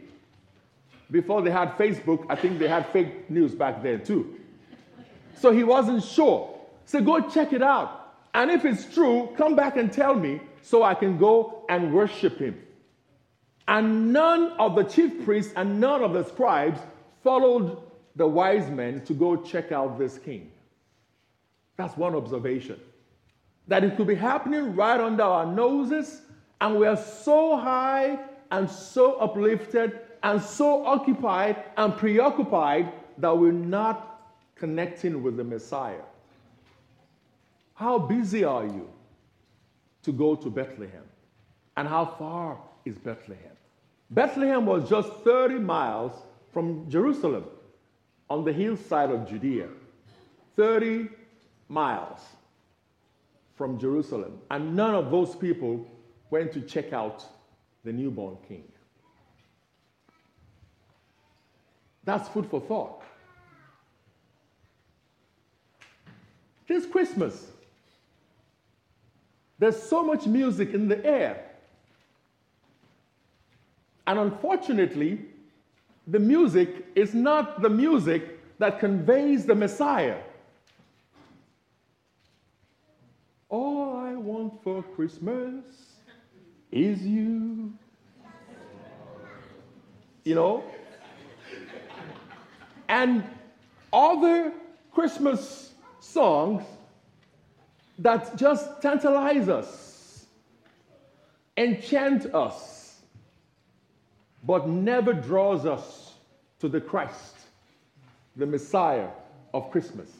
Before 1.10 1.40
they 1.40 1.50
had 1.50 1.76
Facebook, 1.78 2.26
I 2.28 2.34
think 2.34 2.58
they 2.58 2.68
had 2.68 2.86
fake 2.88 3.30
news 3.30 3.54
back 3.54 3.82
then 3.82 4.04
too. 4.04 4.38
So 5.36 5.52
he 5.52 5.64
wasn't 5.64 6.02
sure. 6.02 6.58
So 6.84 7.00
go 7.00 7.20
check 7.28 7.52
it 7.52 7.62
out. 7.62 8.14
And 8.34 8.50
if 8.50 8.64
it's 8.64 8.92
true, 8.92 9.32
come 9.36 9.56
back 9.56 9.76
and 9.76 9.92
tell 9.92 10.14
me 10.14 10.40
so 10.62 10.82
I 10.82 10.94
can 10.94 11.16
go 11.16 11.64
and 11.68 11.94
worship 11.94 12.38
him. 12.38 12.60
And 13.68 14.12
none 14.12 14.52
of 14.58 14.74
the 14.76 14.84
chief 14.84 15.24
priests 15.24 15.52
and 15.56 15.80
none 15.80 16.02
of 16.02 16.12
the 16.12 16.24
scribes 16.24 16.80
followed 17.22 17.78
the 18.14 18.26
wise 18.26 18.70
men 18.70 19.04
to 19.06 19.14
go 19.14 19.36
check 19.36 19.72
out 19.72 19.98
this 19.98 20.18
king. 20.18 20.50
That's 21.76 21.96
one 21.96 22.14
observation. 22.14 22.80
That 23.68 23.84
it 23.84 23.96
could 23.96 24.06
be 24.06 24.14
happening 24.14 24.74
right 24.74 25.00
under 25.00 25.22
our 25.22 25.46
noses, 25.46 26.22
and 26.60 26.78
we 26.78 26.86
are 26.86 26.96
so 26.96 27.56
high 27.56 28.18
and 28.50 28.70
so 28.70 29.16
uplifted 29.16 30.00
and 30.22 30.40
so 30.40 30.86
occupied 30.86 31.62
and 31.76 31.96
preoccupied 31.96 32.92
that 33.18 33.36
we're 33.36 33.52
not 33.52 34.34
connecting 34.54 35.22
with 35.22 35.36
the 35.36 35.44
Messiah. 35.44 36.02
How 37.74 37.98
busy 37.98 38.42
are 38.44 38.64
you 38.64 38.88
to 40.02 40.12
go 40.12 40.34
to 40.34 40.48
Bethlehem? 40.48 41.04
And 41.76 41.86
how 41.86 42.06
far 42.06 42.58
is 42.86 42.96
Bethlehem? 42.96 43.52
Bethlehem 44.10 44.64
was 44.64 44.88
just 44.88 45.12
30 45.24 45.58
miles 45.58 46.12
from 46.52 46.88
Jerusalem 46.88 47.44
on 48.30 48.44
the 48.44 48.52
hillside 48.52 49.10
of 49.10 49.28
Judea. 49.28 49.68
30 50.56 51.08
miles 51.68 52.20
from 53.56 53.78
Jerusalem. 53.78 54.38
And 54.50 54.76
none 54.76 54.94
of 54.94 55.10
those 55.10 55.34
people 55.34 55.86
went 56.30 56.52
to 56.52 56.60
check 56.60 56.92
out 56.92 57.24
the 57.84 57.92
newborn 57.92 58.36
king. 58.48 58.64
That's 62.04 62.28
food 62.28 62.46
for 62.50 62.60
thought. 62.60 63.02
This 66.68 66.86
Christmas, 66.86 67.50
there's 69.58 69.80
so 69.80 70.02
much 70.02 70.26
music 70.26 70.74
in 70.74 70.88
the 70.88 71.04
air. 71.04 71.44
And 74.06 74.18
unfortunately, 74.18 75.20
the 76.06 76.18
music 76.18 76.86
is 76.94 77.14
not 77.14 77.62
the 77.62 77.70
music 77.70 78.58
that 78.58 78.78
conveys 78.78 79.44
the 79.44 79.54
Messiah. 79.54 80.18
All 83.48 83.96
I 83.96 84.14
want 84.46 84.62
for 84.62 84.82
Christmas 84.94 85.64
is 86.70 87.02
you. 87.02 87.72
You 90.24 90.34
know? 90.34 90.64
And 92.88 93.24
other 93.92 94.52
Christmas 94.92 95.72
songs 96.00 96.64
that 97.98 98.36
just 98.36 98.82
tantalize 98.82 99.48
us, 99.48 100.26
enchant 101.56 102.26
us, 102.34 103.00
but 104.44 104.68
never 104.68 105.12
draws 105.12 105.66
us 105.66 106.14
to 106.60 106.68
the 106.68 106.80
Christ, 106.80 107.36
the 108.36 108.46
Messiah 108.46 109.08
of 109.52 109.70
Christmas. 109.70 110.10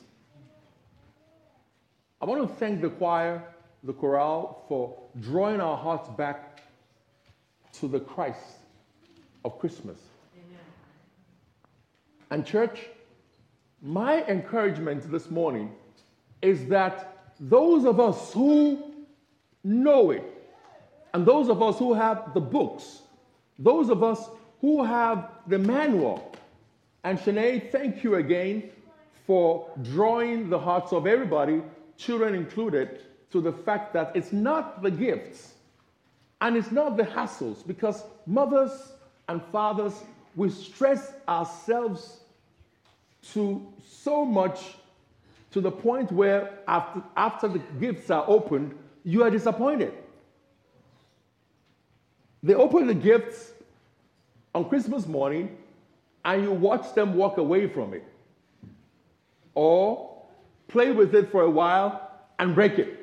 I 2.20 2.24
want 2.24 2.48
to 2.48 2.54
thank 2.56 2.80
the 2.80 2.88
choir, 2.88 3.42
the 3.86 3.92
chorale, 3.92 4.64
for 4.68 4.98
drawing 5.20 5.60
our 5.60 5.76
hearts 5.76 6.08
back 6.10 6.60
to 7.74 7.88
the 7.88 8.00
Christ 8.00 8.40
of 9.44 9.58
Christmas. 9.58 9.98
Amen. 10.34 10.58
And, 12.30 12.44
church, 12.44 12.80
my 13.80 14.24
encouragement 14.24 15.10
this 15.10 15.30
morning 15.30 15.70
is 16.42 16.66
that 16.66 17.32
those 17.38 17.84
of 17.84 18.00
us 18.00 18.32
who 18.32 18.92
know 19.62 20.10
it, 20.10 20.24
and 21.14 21.24
those 21.24 21.48
of 21.48 21.62
us 21.62 21.78
who 21.78 21.94
have 21.94 22.34
the 22.34 22.40
books, 22.40 23.02
those 23.58 23.88
of 23.88 24.02
us 24.02 24.28
who 24.60 24.84
have 24.84 25.30
the 25.46 25.58
manual, 25.58 26.32
and 27.04 27.18
Shanae, 27.18 27.70
thank 27.70 28.02
you 28.02 28.16
again 28.16 28.70
for 29.26 29.70
drawing 29.82 30.50
the 30.50 30.58
hearts 30.58 30.92
of 30.92 31.06
everybody, 31.06 31.62
children 31.96 32.34
included, 32.34 33.02
to 33.32 33.40
the 33.40 33.52
fact 33.52 33.92
that 33.94 34.12
it's 34.14 34.32
not 34.32 34.82
the 34.82 34.90
gifts 34.90 35.54
and 36.40 36.56
it's 36.56 36.70
not 36.70 36.96
the 36.96 37.02
hassles, 37.02 37.66
because 37.66 38.04
mothers 38.26 38.92
and 39.28 39.42
fathers, 39.50 39.94
we 40.34 40.50
stress 40.50 41.12
ourselves 41.28 42.20
to 43.32 43.66
so 43.84 44.24
much 44.24 44.76
to 45.50 45.60
the 45.60 45.70
point 45.70 46.12
where 46.12 46.58
after, 46.68 47.02
after 47.16 47.48
the 47.48 47.58
gifts 47.80 48.10
are 48.10 48.24
opened, 48.28 48.76
you 49.04 49.22
are 49.22 49.30
disappointed. 49.30 49.94
They 52.42 52.54
open 52.54 52.86
the 52.86 52.94
gifts 52.94 53.52
on 54.54 54.68
Christmas 54.68 55.06
morning 55.06 55.56
and 56.24 56.42
you 56.42 56.52
watch 56.52 56.94
them 56.94 57.14
walk 57.14 57.38
away 57.38 57.66
from 57.66 57.94
it. 57.94 58.04
Or 59.54 60.22
play 60.68 60.92
with 60.92 61.14
it 61.14 61.32
for 61.32 61.42
a 61.42 61.50
while 61.50 62.10
and 62.38 62.54
break 62.54 62.78
it. 62.78 62.95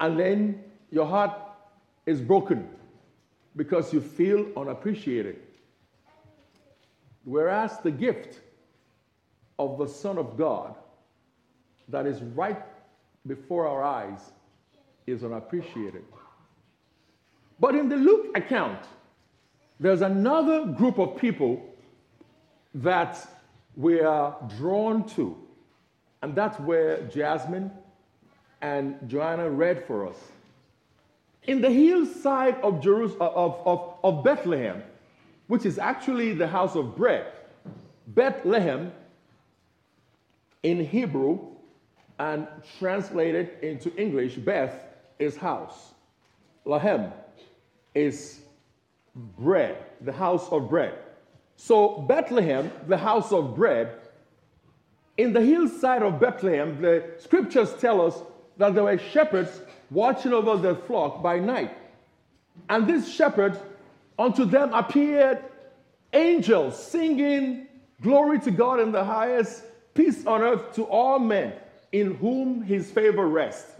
And 0.00 0.18
then 0.18 0.64
your 0.90 1.06
heart 1.06 1.32
is 2.06 2.20
broken 2.20 2.68
because 3.54 3.92
you 3.92 4.00
feel 4.00 4.46
unappreciated. 4.56 5.36
Whereas 7.24 7.78
the 7.80 7.90
gift 7.90 8.40
of 9.58 9.78
the 9.78 9.86
Son 9.86 10.16
of 10.16 10.36
God 10.38 10.74
that 11.88 12.06
is 12.06 12.22
right 12.22 12.62
before 13.26 13.66
our 13.66 13.82
eyes 13.82 14.32
is 15.06 15.22
unappreciated. 15.22 16.04
But 17.58 17.74
in 17.74 17.90
the 17.90 17.96
Luke 17.96 18.28
account, 18.34 18.78
there's 19.78 20.00
another 20.00 20.64
group 20.64 20.98
of 20.98 21.16
people 21.18 21.62
that 22.74 23.28
we 23.76 24.00
are 24.00 24.36
drawn 24.56 25.06
to. 25.10 25.36
And 26.22 26.34
that's 26.34 26.58
where 26.60 27.02
Jasmine 27.08 27.70
and 28.62 28.96
Joanna 29.06 29.48
read 29.48 29.84
for 29.86 30.08
us. 30.08 30.16
In 31.44 31.60
the 31.60 31.70
hillside 31.70 32.56
of, 32.62 32.82
Jerusalem, 32.82 33.32
of, 33.34 33.62
of, 33.66 33.94
of 34.04 34.24
Bethlehem, 34.24 34.82
which 35.46 35.64
is 35.64 35.78
actually 35.78 36.34
the 36.34 36.46
house 36.46 36.76
of 36.76 36.96
bread, 36.96 37.26
Bethlehem 38.06 38.92
in 40.62 40.84
Hebrew 40.84 41.38
and 42.18 42.46
translated 42.78 43.50
into 43.62 43.94
English, 43.96 44.36
Beth 44.36 44.74
is 45.18 45.36
house. 45.36 45.94
Lahem 46.66 47.12
is 47.94 48.40
bread, 49.14 49.78
the 50.02 50.12
house 50.12 50.48
of 50.50 50.68
bread. 50.68 50.94
So, 51.56 51.98
Bethlehem, 52.02 52.70
the 52.86 52.98
house 52.98 53.32
of 53.32 53.54
bread, 53.54 54.00
in 55.16 55.32
the 55.32 55.40
hillside 55.40 56.02
of 56.02 56.20
Bethlehem, 56.20 56.80
the 56.80 57.10
scriptures 57.18 57.74
tell 57.78 58.00
us 58.00 58.22
that 58.58 58.74
there 58.74 58.84
were 58.84 58.98
shepherds 58.98 59.60
watching 59.90 60.32
over 60.32 60.56
their 60.56 60.74
flock 60.74 61.22
by 61.22 61.38
night. 61.38 61.76
And 62.68 62.86
these 62.86 63.12
shepherds, 63.12 63.58
unto 64.18 64.44
them 64.44 64.72
appeared 64.74 65.42
angels 66.12 66.82
singing, 66.82 67.66
Glory 68.02 68.40
to 68.40 68.50
God 68.50 68.80
in 68.80 68.92
the 68.92 69.04
highest, 69.04 69.62
peace 69.94 70.24
on 70.26 70.40
earth 70.42 70.74
to 70.74 70.84
all 70.84 71.18
men 71.18 71.52
in 71.92 72.14
whom 72.14 72.62
his 72.62 72.90
favor 72.90 73.26
rests. 73.26 73.72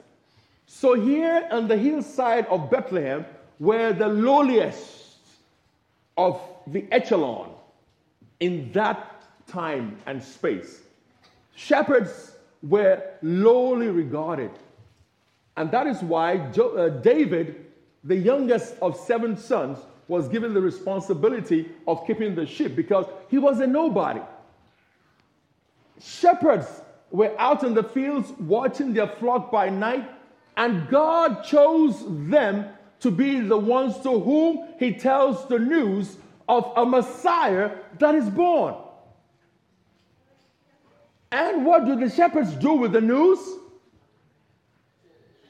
So, 0.66 0.94
here 0.94 1.48
on 1.50 1.68
the 1.68 1.76
hillside 1.76 2.46
of 2.46 2.70
Bethlehem, 2.70 3.24
were 3.58 3.92
the 3.92 4.08
lowliest 4.08 5.16
of 6.16 6.40
the 6.66 6.86
echelon 6.90 7.50
in 8.40 8.70
that 8.72 9.22
time 9.46 9.98
and 10.06 10.22
space. 10.22 10.80
Shepherds 11.54 12.32
were 12.62 13.02
lowly 13.22 13.88
regarded. 13.88 14.50
And 15.56 15.70
that 15.70 15.86
is 15.86 16.02
why 16.02 16.38
jo- 16.52 16.76
uh, 16.76 16.88
David, 16.88 17.66
the 18.04 18.16
youngest 18.16 18.76
of 18.80 18.96
seven 18.96 19.36
sons, 19.36 19.78
was 20.08 20.28
given 20.28 20.54
the 20.54 20.60
responsibility 20.60 21.68
of 21.86 22.06
keeping 22.06 22.34
the 22.34 22.44
sheep 22.44 22.74
because 22.74 23.06
he 23.28 23.38
was 23.38 23.60
a 23.60 23.66
nobody. 23.66 24.20
Shepherds 26.00 26.66
were 27.10 27.34
out 27.38 27.62
in 27.62 27.74
the 27.74 27.82
fields 27.82 28.32
watching 28.40 28.92
their 28.92 29.06
flock 29.06 29.50
by 29.52 29.68
night, 29.68 30.10
and 30.56 30.88
God 30.88 31.44
chose 31.44 32.04
them 32.08 32.66
to 33.00 33.10
be 33.10 33.40
the 33.40 33.56
ones 33.56 33.98
to 34.00 34.18
whom 34.20 34.68
he 34.78 34.92
tells 34.92 35.46
the 35.46 35.58
news 35.58 36.16
of 36.48 36.72
a 36.76 36.84
Messiah 36.84 37.70
that 37.98 38.14
is 38.14 38.28
born. 38.28 38.74
And 41.32 41.64
what 41.64 41.84
do 41.84 41.96
the 41.96 42.10
shepherds 42.10 42.54
do 42.54 42.74
with 42.74 42.92
the 42.92 43.00
news? 43.00 43.38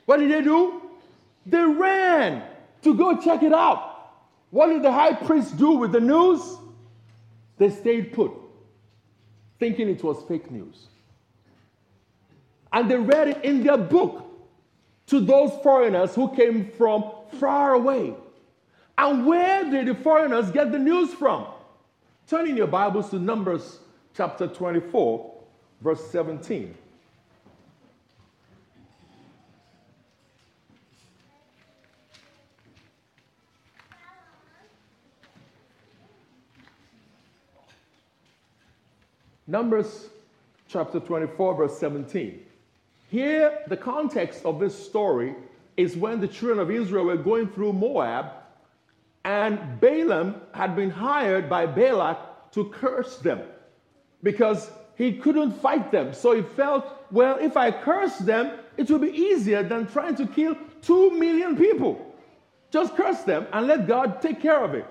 What 0.04 0.18
did 0.18 0.30
they 0.30 0.42
do? 0.42 0.82
They 1.46 1.62
ran 1.62 2.42
to 2.82 2.94
go 2.94 3.16
check 3.20 3.42
it 3.42 3.52
out. 3.52 3.86
What 4.50 4.66
did 4.66 4.82
the 4.82 4.92
high 4.92 5.14
priest 5.14 5.56
do 5.56 5.72
with 5.72 5.92
the 5.92 6.00
news? 6.00 6.42
They 7.56 7.70
stayed 7.70 8.12
put, 8.12 8.32
thinking 9.58 9.88
it 9.88 10.02
was 10.02 10.22
fake 10.26 10.50
news. 10.50 10.88
And 12.72 12.90
they 12.90 12.96
read 12.96 13.28
it 13.28 13.44
in 13.44 13.62
their 13.62 13.76
book 13.76 14.26
to 15.06 15.20
those 15.20 15.50
foreigners 15.62 16.14
who 16.14 16.34
came 16.34 16.70
from 16.72 17.04
far 17.38 17.74
away. 17.74 18.14
And 18.96 19.26
where 19.26 19.68
did 19.68 19.88
the 19.88 19.94
foreigners 19.94 20.50
get 20.50 20.72
the 20.72 20.78
news 20.78 21.12
from? 21.14 21.46
Turn 22.28 22.48
in 22.48 22.56
your 22.56 22.66
Bibles 22.66 23.10
to 23.10 23.18
Numbers 23.18 23.78
chapter 24.14 24.46
24, 24.46 25.39
verse 25.80 26.04
17. 26.10 26.74
Numbers 39.46 40.08
chapter 40.68 41.00
24, 41.00 41.54
verse 41.56 41.76
17. 41.78 42.40
Here, 43.10 43.58
the 43.66 43.76
context 43.76 44.44
of 44.44 44.60
this 44.60 44.86
story 44.86 45.34
is 45.76 45.96
when 45.96 46.20
the 46.20 46.28
children 46.28 46.60
of 46.60 46.70
Israel 46.70 47.06
were 47.06 47.16
going 47.16 47.48
through 47.48 47.72
Moab, 47.72 48.26
and 49.24 49.80
Balaam 49.80 50.36
had 50.54 50.76
been 50.76 50.90
hired 50.90 51.48
by 51.48 51.66
Balak 51.66 52.52
to 52.52 52.66
curse 52.66 53.16
them 53.16 53.40
because 54.22 54.70
he 55.00 55.14
couldn't 55.14 55.52
fight 55.52 55.90
them. 55.90 56.12
So 56.12 56.34
he 56.36 56.42
felt, 56.42 56.84
well, 57.10 57.38
if 57.40 57.56
I 57.56 57.70
curse 57.70 58.18
them, 58.18 58.58
it 58.76 58.90
will 58.90 58.98
be 58.98 59.10
easier 59.10 59.62
than 59.62 59.86
trying 59.86 60.14
to 60.16 60.26
kill 60.26 60.54
two 60.82 61.18
million 61.18 61.56
people. 61.56 62.14
Just 62.70 62.94
curse 62.94 63.22
them 63.22 63.46
and 63.54 63.66
let 63.66 63.88
God 63.88 64.20
take 64.20 64.42
care 64.42 64.62
of 64.62 64.74
it. 64.74 64.86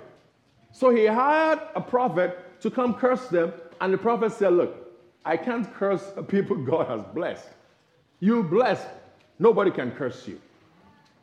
So 0.71 0.89
he 0.89 1.05
hired 1.05 1.59
a 1.75 1.81
prophet 1.81 2.59
to 2.61 2.71
come 2.71 2.95
curse 2.95 3.27
them, 3.27 3.53
and 3.81 3.93
the 3.93 3.99
prophet 3.99 4.31
said, 4.31 4.53
Look, 4.53 4.75
I 5.25 5.37
can't 5.37 5.71
curse 5.75 6.11
people 6.27 6.55
God 6.57 6.87
has 6.87 7.03
blessed. 7.13 7.49
You 8.19 8.41
blessed, 8.41 8.87
nobody 9.37 9.69
can 9.69 9.91
curse 9.91 10.27
you. 10.27 10.41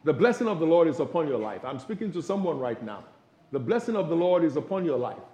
The 0.05 0.13
blessing 0.13 0.47
of 0.47 0.61
the 0.61 0.67
Lord 0.67 0.87
is 0.87 1.01
upon 1.01 1.27
your 1.27 1.41
life. 1.41 1.65
I'm 1.65 1.81
speaking 1.81 2.13
to 2.13 2.23
someone 2.23 2.61
right 2.61 2.81
now. 2.85 3.03
The 3.51 3.59
blessing 3.59 3.97
of 3.97 4.09
the 4.09 4.15
Lord 4.15 4.45
is 4.45 4.55
upon 4.55 4.85
your 4.85 4.97
life. 4.97 5.27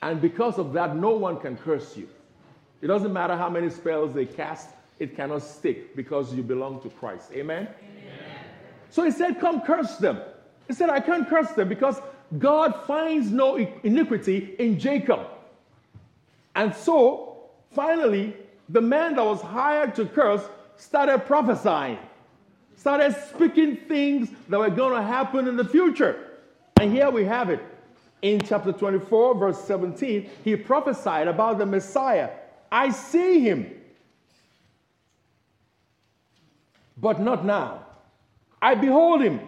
And 0.00 0.22
because 0.22 0.58
of 0.58 0.72
that, 0.72 0.96
no 0.96 1.10
one 1.10 1.38
can 1.38 1.58
curse 1.58 1.94
you. 1.94 2.08
It 2.80 2.86
doesn't 2.86 3.12
matter 3.12 3.36
how 3.36 3.48
many 3.48 3.70
spells 3.70 4.14
they 4.14 4.26
cast, 4.26 4.68
it 4.98 5.16
cannot 5.16 5.42
stick 5.42 5.94
because 5.96 6.34
you 6.34 6.42
belong 6.42 6.80
to 6.82 6.88
Christ. 6.90 7.30
Amen? 7.32 7.68
Amen? 7.68 8.14
So 8.90 9.04
he 9.04 9.10
said, 9.10 9.40
Come 9.40 9.62
curse 9.62 9.96
them. 9.96 10.20
He 10.66 10.74
said, 10.74 10.90
I 10.90 11.00
can't 11.00 11.28
curse 11.28 11.50
them 11.52 11.68
because 11.68 12.00
God 12.38 12.84
finds 12.86 13.30
no 13.30 13.56
iniquity 13.56 14.54
in 14.58 14.78
Jacob. 14.78 15.26
And 16.54 16.74
so, 16.74 17.50
finally, 17.72 18.34
the 18.68 18.80
man 18.80 19.16
that 19.16 19.24
was 19.24 19.40
hired 19.40 19.94
to 19.94 20.04
curse 20.04 20.42
started 20.76 21.20
prophesying, 21.20 21.98
started 22.76 23.16
speaking 23.30 23.76
things 23.76 24.30
that 24.48 24.58
were 24.58 24.70
going 24.70 24.94
to 24.94 25.02
happen 25.02 25.48
in 25.48 25.56
the 25.56 25.64
future. 25.64 26.28
And 26.80 26.92
here 26.92 27.10
we 27.10 27.24
have 27.24 27.50
it. 27.50 27.60
In 28.20 28.40
chapter 28.40 28.72
24, 28.72 29.36
verse 29.36 29.64
17, 29.64 30.28
he 30.44 30.56
prophesied 30.56 31.28
about 31.28 31.58
the 31.58 31.66
Messiah. 31.66 32.30
I 32.70 32.90
see 32.90 33.40
him, 33.40 33.70
but 36.96 37.20
not 37.20 37.44
now. 37.44 37.84
I 38.60 38.74
behold 38.74 39.22
him, 39.22 39.40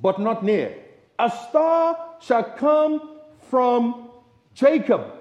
but 0.00 0.20
not 0.20 0.44
near. 0.44 0.76
A 1.18 1.30
star 1.48 1.98
shall 2.20 2.44
come 2.44 3.18
from 3.50 4.10
Jacob, 4.54 5.12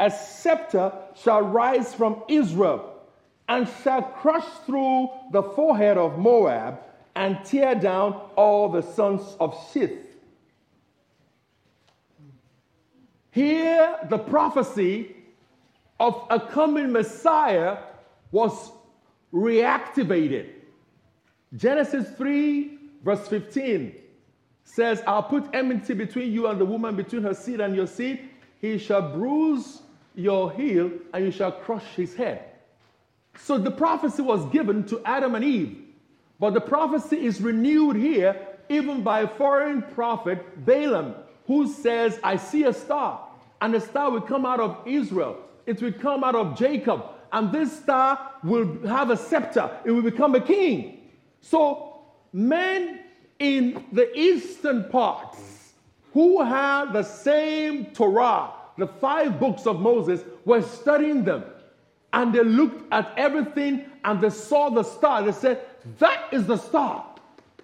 a 0.00 0.10
scepter 0.10 0.92
shall 1.14 1.42
rise 1.42 1.94
from 1.94 2.22
Israel 2.28 2.94
and 3.48 3.68
shall 3.82 4.02
crush 4.02 4.46
through 4.66 5.10
the 5.32 5.42
forehead 5.42 5.98
of 5.98 6.18
Moab 6.18 6.80
and 7.14 7.44
tear 7.44 7.74
down 7.74 8.20
all 8.36 8.68
the 8.68 8.82
sons 8.82 9.36
of 9.38 9.54
Sheth. 9.72 9.98
Here, 13.30 13.98
the 14.08 14.18
prophecy 14.18 15.13
of 16.04 16.26
a 16.28 16.38
coming 16.38 16.92
Messiah 16.92 17.78
was 18.30 18.70
reactivated. 19.32 20.50
Genesis 21.56 22.08
3, 22.16 22.78
verse 23.02 23.26
15 23.28 23.94
says, 24.64 25.02
I'll 25.06 25.22
put 25.22 25.48
enmity 25.54 25.94
between 25.94 26.32
you 26.32 26.46
and 26.48 26.60
the 26.60 26.64
woman, 26.64 26.96
between 26.96 27.22
her 27.22 27.34
seed 27.34 27.60
and 27.60 27.74
your 27.74 27.86
seed. 27.86 28.28
He 28.60 28.76
shall 28.78 29.12
bruise 29.12 29.82
your 30.14 30.52
heel, 30.52 30.90
and 31.12 31.24
you 31.24 31.30
shall 31.30 31.52
crush 31.52 31.86
his 31.96 32.14
head. 32.14 32.44
So 33.38 33.58
the 33.58 33.70
prophecy 33.70 34.22
was 34.22 34.44
given 34.46 34.84
to 34.86 35.00
Adam 35.04 35.34
and 35.34 35.44
Eve. 35.44 35.78
But 36.38 36.54
the 36.54 36.60
prophecy 36.60 37.24
is 37.24 37.40
renewed 37.40 37.96
here 37.96 38.36
even 38.68 39.02
by 39.02 39.20
a 39.20 39.28
foreign 39.28 39.82
prophet, 39.82 40.64
Balaam, 40.64 41.14
who 41.46 41.68
says, 41.72 42.18
I 42.22 42.36
see 42.36 42.64
a 42.64 42.72
star, 42.72 43.26
and 43.60 43.74
the 43.74 43.80
star 43.80 44.10
will 44.10 44.22
come 44.22 44.46
out 44.46 44.60
of 44.60 44.78
Israel. 44.86 45.38
It 45.66 45.80
will 45.80 45.92
come 45.92 46.24
out 46.24 46.34
of 46.34 46.56
Jacob, 46.58 47.04
and 47.32 47.50
this 47.50 47.80
star 47.80 48.32
will 48.42 48.86
have 48.86 49.10
a 49.10 49.16
scepter. 49.16 49.70
It 49.84 49.90
will 49.90 50.02
become 50.02 50.34
a 50.34 50.40
king. 50.40 51.00
So, 51.40 52.02
men 52.32 53.00
in 53.38 53.84
the 53.92 54.16
eastern 54.18 54.88
parts 54.90 55.72
who 56.12 56.42
had 56.42 56.92
the 56.92 57.02
same 57.02 57.86
Torah, 57.86 58.50
the 58.78 58.86
five 58.86 59.40
books 59.40 59.66
of 59.66 59.80
Moses, 59.80 60.22
were 60.44 60.62
studying 60.62 61.24
them. 61.24 61.44
And 62.12 62.32
they 62.32 62.44
looked 62.44 62.92
at 62.92 63.12
everything 63.16 63.86
and 64.04 64.20
they 64.20 64.30
saw 64.30 64.70
the 64.70 64.84
star. 64.84 65.22
They 65.22 65.32
said, 65.32 65.60
That 65.98 66.32
is 66.32 66.46
the 66.46 66.56
star 66.56 67.04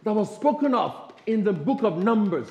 that 0.03 0.13
was 0.13 0.35
spoken 0.35 0.75
of 0.75 1.13
in 1.27 1.45
the 1.45 1.53
book 1.53 1.83
of 1.83 1.99
Numbers. 1.99 2.49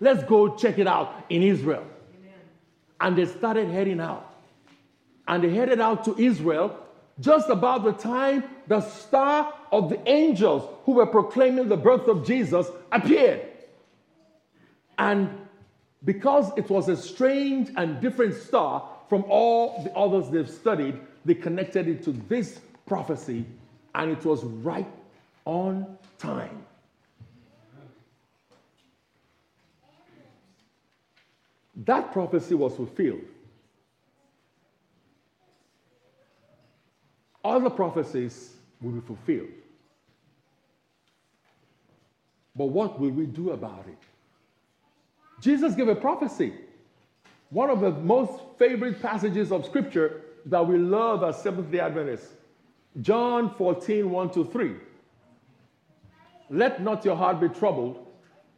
Let's 0.00 0.22
go 0.24 0.54
check 0.54 0.78
it 0.78 0.86
out 0.86 1.24
in 1.28 1.42
Israel. 1.42 1.84
Amen. 2.20 2.38
And 3.00 3.18
they 3.18 3.26
started 3.26 3.68
heading 3.68 4.00
out. 4.00 4.29
And 5.30 5.44
they 5.44 5.50
headed 5.50 5.80
out 5.80 6.04
to 6.06 6.18
Israel 6.18 6.76
just 7.20 7.48
about 7.50 7.84
the 7.84 7.92
time 7.92 8.42
the 8.66 8.80
star 8.80 9.54
of 9.70 9.88
the 9.88 10.08
angels 10.10 10.68
who 10.84 10.94
were 10.94 11.06
proclaiming 11.06 11.68
the 11.68 11.76
birth 11.76 12.08
of 12.08 12.26
Jesus 12.26 12.66
appeared. 12.90 13.46
And 14.98 15.30
because 16.04 16.50
it 16.56 16.68
was 16.68 16.88
a 16.88 16.96
strange 16.96 17.70
and 17.76 18.00
different 18.00 18.34
star 18.34 18.88
from 19.08 19.24
all 19.28 19.84
the 19.84 19.92
others 19.92 20.28
they've 20.30 20.50
studied, 20.50 20.98
they 21.24 21.34
connected 21.34 21.86
it 21.86 22.02
to 22.04 22.12
this 22.12 22.58
prophecy, 22.84 23.46
and 23.94 24.10
it 24.10 24.24
was 24.24 24.42
right 24.42 24.90
on 25.44 25.96
time. 26.18 26.64
That 31.84 32.12
prophecy 32.12 32.56
was 32.56 32.74
fulfilled. 32.74 33.29
Other 37.44 37.70
prophecies 37.70 38.54
will 38.80 38.92
be 38.92 39.00
fulfilled. 39.00 39.48
But 42.54 42.66
what 42.66 43.00
will 43.00 43.10
we 43.10 43.26
do 43.26 43.50
about 43.50 43.86
it? 43.88 43.98
Jesus 45.40 45.74
gave 45.74 45.88
a 45.88 45.94
prophecy. 45.94 46.52
One 47.50 47.70
of 47.70 47.80
the 47.80 47.90
most 47.90 48.40
favorite 48.58 49.00
passages 49.00 49.50
of 49.50 49.64
scripture 49.64 50.22
that 50.46 50.66
we 50.66 50.78
love 50.78 51.24
as 51.24 51.42
Seventh 51.42 51.70
day 51.70 51.80
Adventists. 51.80 52.34
John 53.00 53.54
14, 53.54 54.10
1 54.10 54.30
to 54.30 54.44
3. 54.44 54.74
Let 56.50 56.82
not 56.82 57.04
your 57.04 57.16
heart 57.16 57.40
be 57.40 57.48
troubled. 57.48 58.06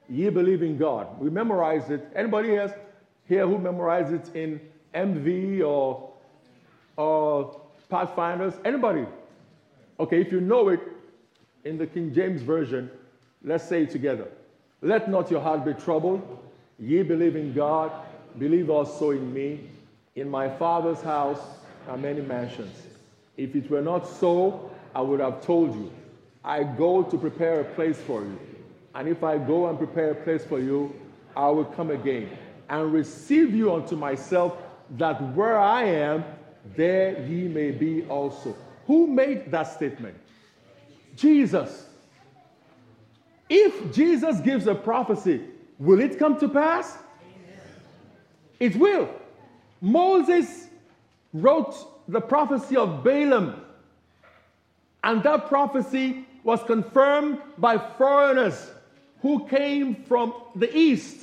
Ye 0.09 0.29
believe 0.31 0.63
in 0.63 0.79
God. 0.79 1.19
We 1.21 1.31
memorize 1.31 1.91
it. 1.91 2.07
Anybody 2.15 2.49
here, 2.49 2.75
here 3.29 3.47
who 3.47 3.59
memorized 3.59 4.13
it 4.13 4.35
in 4.35 4.61
MV 4.95 5.61
or, 5.67 6.11
or 6.97 7.62
Pathfinders? 7.93 8.55
Anybody? 8.65 9.05
Okay, 10.01 10.23
if 10.23 10.33
you 10.33 10.41
know 10.41 10.69
it 10.71 10.81
in 11.65 11.77
the 11.77 11.87
King 11.87 12.15
James 12.15 12.41
Version, 12.41 12.91
let's 13.45 13.69
say 13.69 13.83
it 13.83 13.91
together. 13.91 14.29
Let 14.81 15.11
not 15.11 15.31
your 15.31 15.43
heart 15.43 15.63
be 15.67 15.75
troubled. 15.75 16.23
Ye 16.79 17.03
believe 17.03 17.37
in 17.37 17.53
God, 17.53 17.93
believe 18.39 18.71
also 18.71 19.11
in 19.11 19.31
me. 19.35 19.69
In 20.17 20.31
my 20.31 20.49
Father's 20.49 21.03
house 21.03 21.43
are 21.87 21.99
many 21.99 22.23
mansions. 22.23 22.75
If 23.37 23.55
it 23.55 23.71
were 23.71 23.83
not 23.83 24.09
so, 24.09 24.71
I 24.95 25.03
would 25.03 25.21
have 25.21 25.45
told 25.45 25.75
you. 25.75 25.93
I 26.43 26.63
go 26.65 27.03
to 27.03 27.19
prepare 27.19 27.61
a 27.61 27.65
place 27.75 27.99
for 27.99 28.23
you. 28.23 28.39
And 28.95 29.07
if 29.07 29.23
I 29.23 29.37
go 29.37 29.69
and 29.69 29.77
prepare 29.77 30.13
a 30.13 30.15
place 30.15 30.47
for 30.47 30.59
you, 30.59 30.95
I 31.37 31.51
will 31.51 31.67
come 31.67 31.91
again 31.91 32.31
and 32.71 32.91
receive 32.91 33.55
you 33.55 33.75
unto 33.75 33.97
myself, 33.97 34.57
that 34.97 35.21
where 35.35 35.59
I 35.59 35.85
am, 35.85 36.25
there 36.77 37.21
ye 37.27 37.49
may 37.49 37.71
be 37.71 38.05
also. 38.09 38.57
Who 38.87 39.07
made 39.07 39.51
that 39.51 39.65
statement? 39.65 40.17
Jesus. 41.17 41.87
If 43.49 43.93
Jesus 43.95 44.41
gives 44.41 44.67
a 44.67 44.75
prophecy, 44.75 45.43
will 45.79 46.01
it 46.01 46.19
come 46.19 46.39
to 46.39 46.49
pass? 46.49 46.97
It 48.59 48.77
will. 48.77 49.09
Moses 49.81 50.69
wrote 51.33 51.75
the 52.09 52.21
prophecy 52.21 52.77
of 52.77 53.03
Balaam, 53.03 53.61
and 55.03 55.23
that 55.25 55.49
prophecy 55.49 56.25
was 56.45 56.63
confirmed 56.65 57.39
by 57.59 57.79
foreigners 57.79 58.71
who 59.21 59.47
came 59.49 60.05
from 60.05 60.35
the 60.57 60.75
east. 60.77 61.17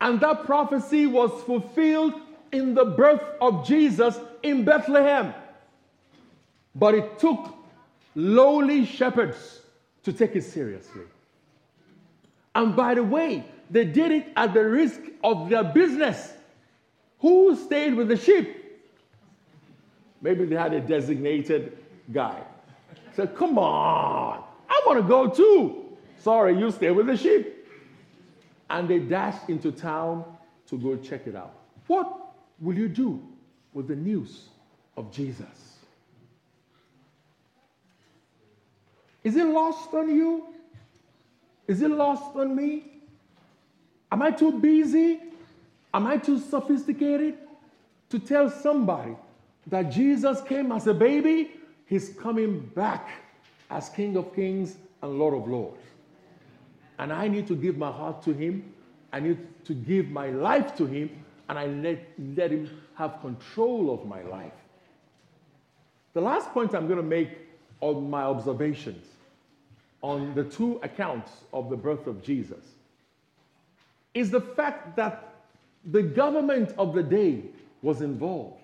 And 0.00 0.20
that 0.20 0.44
prophecy 0.44 1.06
was 1.06 1.30
fulfilled 1.44 2.14
in 2.52 2.74
the 2.74 2.84
birth 2.84 3.22
of 3.40 3.66
Jesus 3.66 4.18
in 4.42 4.64
Bethlehem. 4.64 5.34
But 6.74 6.94
it 6.94 7.18
took 7.18 7.54
lowly 8.14 8.84
shepherds 8.84 9.60
to 10.02 10.12
take 10.12 10.36
it 10.36 10.42
seriously. 10.42 11.02
And 12.54 12.76
by 12.76 12.94
the 12.94 13.02
way, 13.02 13.44
they 13.70 13.84
did 13.84 14.12
it 14.12 14.32
at 14.36 14.54
the 14.54 14.64
risk 14.64 15.00
of 15.22 15.48
their 15.48 15.64
business. 15.64 16.32
Who 17.20 17.56
stayed 17.56 17.94
with 17.94 18.08
the 18.08 18.16
sheep? 18.16 18.56
Maybe 20.22 20.44
they 20.44 20.56
had 20.56 20.72
a 20.72 20.80
designated 20.80 21.76
guy. 22.12 22.40
Said, 23.14 23.36
Come 23.36 23.58
on, 23.58 24.42
I 24.68 24.82
want 24.86 25.00
to 25.00 25.06
go 25.06 25.28
too. 25.28 25.96
Sorry, 26.18 26.58
you 26.58 26.70
stay 26.70 26.90
with 26.90 27.06
the 27.06 27.16
sheep. 27.16 27.52
And 28.68 28.88
they 28.88 28.98
dashed 28.98 29.48
into 29.48 29.70
town 29.70 30.24
to 30.68 30.78
go 30.78 30.96
check 30.96 31.26
it 31.26 31.36
out. 31.36 31.54
What 31.86 32.25
will 32.60 32.76
you 32.76 32.88
do 32.88 33.22
with 33.72 33.88
the 33.88 33.96
news 33.96 34.48
of 34.96 35.12
Jesus? 35.12 35.78
Is 39.22 39.36
it 39.36 39.46
lost 39.46 39.92
on 39.92 40.14
you? 40.14 40.46
Is 41.66 41.82
it 41.82 41.90
lost 41.90 42.36
on 42.36 42.54
me? 42.54 42.84
Am 44.12 44.22
I 44.22 44.30
too 44.30 44.52
busy? 44.52 45.20
Am 45.92 46.06
I 46.06 46.16
too 46.16 46.38
sophisticated 46.38 47.36
to 48.10 48.18
tell 48.18 48.48
somebody 48.48 49.16
that 49.66 49.90
Jesus 49.90 50.40
came 50.42 50.70
as 50.70 50.86
a 50.86 50.94
baby? 50.94 51.50
He's 51.86 52.10
coming 52.10 52.60
back 52.74 53.08
as 53.68 53.88
King 53.88 54.16
of 54.16 54.34
Kings 54.34 54.76
and 55.02 55.18
Lord 55.18 55.34
of 55.34 55.48
Lords. 55.48 55.82
And 56.98 57.12
I 57.12 57.28
need 57.28 57.46
to 57.48 57.56
give 57.56 57.76
my 57.76 57.90
heart 57.90 58.22
to 58.22 58.32
Him. 58.32 58.72
I 59.12 59.20
need 59.20 59.38
to 59.64 59.74
give 59.74 60.08
my 60.08 60.28
life 60.28 60.76
to 60.76 60.86
Him 60.86 61.10
and 61.48 61.58
I 61.58 61.66
let, 61.66 62.06
let 62.18 62.50
Him 62.50 62.70
have 62.94 63.20
control 63.20 63.92
of 63.92 64.06
my 64.06 64.22
life. 64.22 64.52
The 66.14 66.20
last 66.20 66.50
point 66.50 66.74
I'm 66.74 66.86
going 66.86 67.00
to 67.00 67.06
make 67.06 67.30
on 67.80 68.08
my 68.08 68.22
observations 68.22 69.06
on 70.02 70.34
the 70.34 70.44
two 70.44 70.80
accounts 70.82 71.30
of 71.52 71.68
the 71.68 71.76
birth 71.76 72.06
of 72.06 72.22
Jesus 72.22 72.64
is 74.14 74.30
the 74.30 74.40
fact 74.40 74.96
that 74.96 75.34
the 75.84 76.02
government 76.02 76.72
of 76.78 76.94
the 76.94 77.02
day 77.02 77.44
was 77.82 78.00
involved 78.00 78.62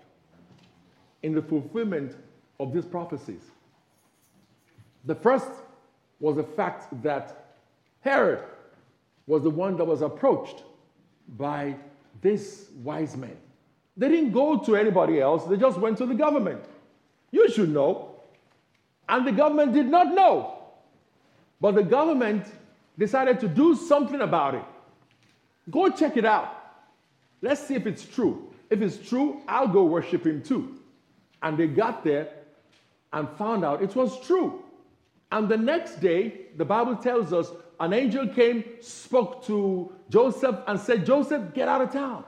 in 1.22 1.34
the 1.34 1.42
fulfillment 1.42 2.16
of 2.58 2.72
these 2.72 2.84
prophecies. 2.84 3.42
The 5.04 5.14
first 5.14 5.50
was 6.20 6.36
the 6.36 6.44
fact 6.44 7.02
that 7.02 7.56
Herod 8.00 8.44
was 9.26 9.42
the 9.42 9.50
one 9.50 9.76
that 9.76 9.84
was 9.84 10.02
approached 10.02 10.62
by 11.36 11.76
this 12.22 12.70
wise 12.82 13.16
men. 13.16 13.36
They 13.96 14.08
didn't 14.08 14.32
go 14.32 14.58
to 14.58 14.76
anybody 14.76 15.20
else, 15.20 15.44
they 15.44 15.56
just 15.56 15.78
went 15.78 15.98
to 15.98 16.06
the 16.06 16.14
government. 16.14 16.64
You 17.30 17.50
should 17.50 17.68
know. 17.68 18.08
And 19.08 19.26
the 19.26 19.32
government 19.32 19.74
did 19.74 19.88
not 19.88 20.14
know. 20.14 20.54
But 21.60 21.74
the 21.74 21.82
government 21.82 22.46
decided 22.98 23.40
to 23.40 23.48
do 23.48 23.74
something 23.74 24.20
about 24.20 24.54
it. 24.54 24.64
Go 25.70 25.90
check 25.90 26.16
it 26.16 26.24
out. 26.24 26.56
Let's 27.40 27.66
see 27.66 27.74
if 27.74 27.86
it's 27.86 28.04
true. 28.04 28.52
If 28.70 28.80
it's 28.80 28.96
true, 28.96 29.42
I'll 29.46 29.68
go 29.68 29.84
worship 29.84 30.26
him 30.26 30.42
too. 30.42 30.78
And 31.42 31.58
they 31.58 31.66
got 31.66 32.04
there 32.04 32.28
and 33.12 33.28
found 33.36 33.64
out 33.64 33.82
it 33.82 33.94
was 33.94 34.18
true. 34.26 34.62
And 35.30 35.48
the 35.48 35.56
next 35.56 36.00
day, 36.00 36.46
the 36.56 36.64
Bible 36.64 36.96
tells 36.96 37.32
us 37.32 37.50
an 37.82 37.92
angel 37.92 38.28
came, 38.28 38.62
spoke 38.80 39.44
to 39.46 39.92
Joseph, 40.08 40.56
and 40.68 40.78
said, 40.78 41.04
Joseph, 41.04 41.52
get 41.52 41.66
out 41.66 41.80
of 41.80 41.92
town. 41.92 42.22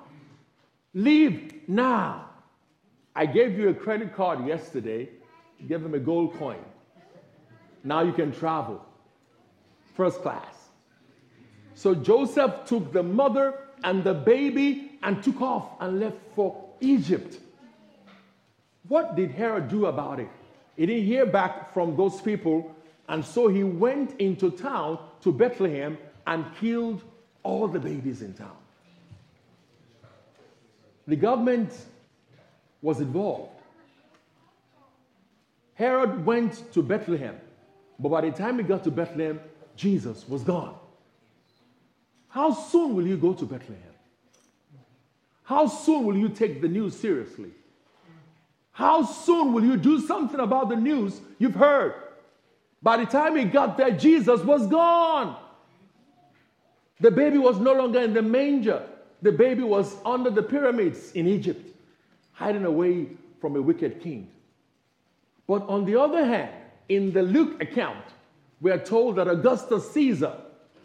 Leave 0.94 1.68
now. 1.68 2.28
I 3.14 3.26
gave 3.26 3.56
you 3.56 3.68
a 3.68 3.74
credit 3.74 4.16
card 4.16 4.44
yesterday, 4.48 5.08
give 5.68 5.80
them 5.84 5.94
a 5.94 6.00
gold 6.00 6.36
coin. 6.38 6.58
Now 7.84 8.02
you 8.02 8.12
can 8.12 8.32
travel. 8.32 8.84
First 9.96 10.22
class. 10.22 10.54
So 11.74 11.94
Joseph 11.94 12.64
took 12.66 12.92
the 12.92 13.04
mother 13.04 13.54
and 13.84 14.02
the 14.02 14.14
baby 14.14 14.98
and 15.04 15.22
took 15.22 15.40
off 15.40 15.68
and 15.78 16.00
left 16.00 16.16
for 16.34 16.68
Egypt. 16.80 17.38
What 18.88 19.14
did 19.14 19.30
Herod 19.30 19.68
do 19.68 19.86
about 19.86 20.18
it? 20.18 20.28
He 20.76 20.86
didn't 20.86 21.04
hear 21.04 21.26
back 21.26 21.72
from 21.72 21.96
those 21.96 22.20
people, 22.20 22.74
and 23.08 23.24
so 23.24 23.46
he 23.46 23.62
went 23.62 24.18
into 24.20 24.50
town 24.50 24.98
to 25.24 25.32
Bethlehem 25.32 25.98
and 26.26 26.44
killed 26.60 27.02
all 27.42 27.66
the 27.66 27.78
babies 27.78 28.22
in 28.22 28.34
town. 28.34 28.56
The 31.06 31.16
government 31.16 31.72
was 32.82 33.00
involved. 33.00 33.50
Herod 35.74 36.24
went 36.24 36.72
to 36.74 36.82
Bethlehem, 36.82 37.36
but 37.98 38.10
by 38.10 38.20
the 38.20 38.30
time 38.30 38.58
he 38.58 38.64
got 38.64 38.84
to 38.84 38.90
Bethlehem, 38.90 39.40
Jesus 39.76 40.28
was 40.28 40.42
gone. 40.42 40.76
How 42.28 42.52
soon 42.52 42.94
will 42.94 43.06
you 43.06 43.16
go 43.16 43.32
to 43.32 43.44
Bethlehem? 43.44 43.82
How 45.42 45.66
soon 45.66 46.04
will 46.04 46.16
you 46.16 46.28
take 46.28 46.60
the 46.60 46.68
news 46.68 46.96
seriously? 46.96 47.50
How 48.72 49.04
soon 49.04 49.52
will 49.52 49.64
you 49.64 49.76
do 49.76 50.00
something 50.00 50.40
about 50.40 50.68
the 50.68 50.76
news 50.76 51.20
you've 51.38 51.54
heard? 51.54 51.94
By 52.84 52.98
the 52.98 53.06
time 53.06 53.34
he 53.34 53.44
got 53.44 53.78
there, 53.78 53.90
Jesus 53.90 54.42
was 54.42 54.66
gone. 54.66 55.36
The 57.00 57.10
baby 57.10 57.38
was 57.38 57.58
no 57.58 57.72
longer 57.72 58.00
in 58.00 58.12
the 58.12 58.20
manger. 58.20 58.86
The 59.22 59.32
baby 59.32 59.62
was 59.62 59.96
under 60.04 60.28
the 60.28 60.42
pyramids 60.42 61.12
in 61.12 61.26
Egypt, 61.26 61.66
hiding 62.32 62.66
away 62.66 63.08
from 63.40 63.56
a 63.56 63.62
wicked 63.62 64.02
king. 64.02 64.30
But 65.46 65.66
on 65.66 65.86
the 65.86 65.98
other 65.98 66.26
hand, 66.26 66.50
in 66.90 67.10
the 67.14 67.22
Luke 67.22 67.62
account, 67.62 68.04
we 68.60 68.70
are 68.70 68.78
told 68.78 69.16
that 69.16 69.28
Augustus 69.28 69.90
Caesar, 69.92 70.34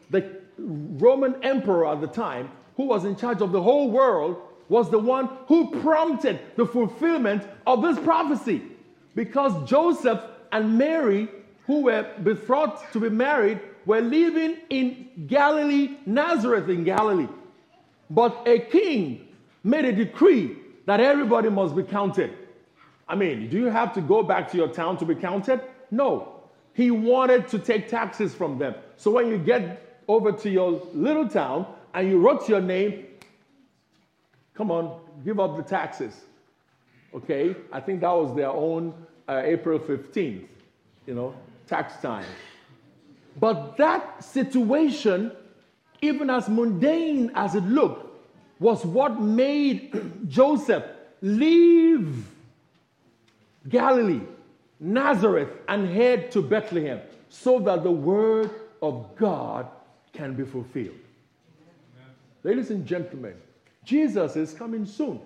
the 0.10 0.40
Roman 0.58 1.44
emperor 1.44 1.86
at 1.86 2.00
the 2.00 2.08
time, 2.08 2.50
who 2.78 2.86
was 2.86 3.04
in 3.04 3.18
charge 3.18 3.42
of 3.42 3.52
the 3.52 3.62
whole 3.62 3.92
world, 3.92 4.38
was 4.70 4.90
the 4.90 5.00
one 5.00 5.30
who 5.48 5.70
prompted 5.82 6.40
the 6.56 6.66
fulfillment 6.66 7.46
of 7.68 7.82
this 7.82 8.00
prophecy. 8.00 8.62
Because 9.16 9.70
Joseph 9.70 10.22
and 10.54 10.78
Mary, 10.78 11.28
who 11.70 11.82
were 11.82 12.04
betrothed 12.24 12.82
to 12.92 13.00
be 13.00 13.12
married, 13.12 13.60
were 13.86 14.02
living 14.02 14.58
in 14.72 15.08
Galilee, 15.28 15.98
Nazareth 16.04 16.68
in 16.68 16.84
Galilee. 16.84 17.28
But 18.10 18.42
a 18.48 18.58
king 18.58 19.28
made 19.64 19.86
a 19.86 19.92
decree 19.92 20.58
that 20.88 21.00
everybody 21.00 21.48
must 21.52 21.76
be 21.76 21.84
counted. 21.84 22.36
I 23.08 23.14
mean, 23.14 23.52
do 23.52 23.58
you 23.60 23.66
have 23.66 23.94
to 23.94 24.02
go 24.02 24.24
back 24.24 24.50
to 24.50 24.58
your 24.58 24.70
town 24.70 24.98
to 24.98 25.06
be 25.06 25.14
counted? 25.14 25.62
No. 25.92 26.42
He 26.74 26.90
wanted 26.90 27.48
to 27.50 27.60
take 27.60 27.88
taxes 27.88 28.34
from 28.34 28.58
them. 28.58 28.74
So 28.98 29.12
when 29.12 29.28
you 29.28 29.38
get 29.38 30.02
over 30.08 30.32
to 30.32 30.50
your 30.50 30.82
little 30.96 31.30
town 31.30 31.68
and 31.94 32.10
you 32.10 32.18
wrote 32.18 32.50
your 32.50 32.62
name, 32.62 33.06
come 34.56 34.72
on, 34.72 35.00
give 35.24 35.40
up 35.40 35.56
the 35.56 35.62
taxes. 35.62 36.20
Okay? 37.14 37.56
I 37.72 37.80
think 37.80 38.02
that 38.02 38.12
was 38.12 38.36
their 38.36 38.50
own 38.50 38.92
uh, 39.28 39.44
April 39.46 39.78
15th, 39.78 40.48
you 41.06 41.14
know, 41.14 41.36
tax 41.70 42.02
time. 42.02 42.26
But 43.40 43.78
that 43.78 44.24
situation, 44.24 45.32
even 46.02 46.30
as 46.30 46.50
mundane 46.50 47.32
as 47.36 47.56
it 47.56 47.64
looked, 47.64 48.06
was 48.60 48.86
what 48.86 49.22
made 49.22 50.12
Joseph 50.28 50.84
leave 51.22 52.26
Galilee, 53.68 54.22
Nazareth, 54.80 55.50
and 55.68 55.88
head 55.88 56.32
to 56.32 56.42
Bethlehem 56.42 57.00
so 57.30 57.60
that 57.60 57.84
the 57.84 57.92
word 57.92 58.50
of 58.82 59.16
God 59.16 59.68
can 60.14 60.34
be 60.34 60.44
fulfilled. 60.44 60.98
Ladies 62.44 62.72
and 62.72 62.86
gentlemen, 62.86 63.36
Jesus 63.84 64.36
is 64.36 64.54
coming 64.54 64.86
soon, 64.86 65.20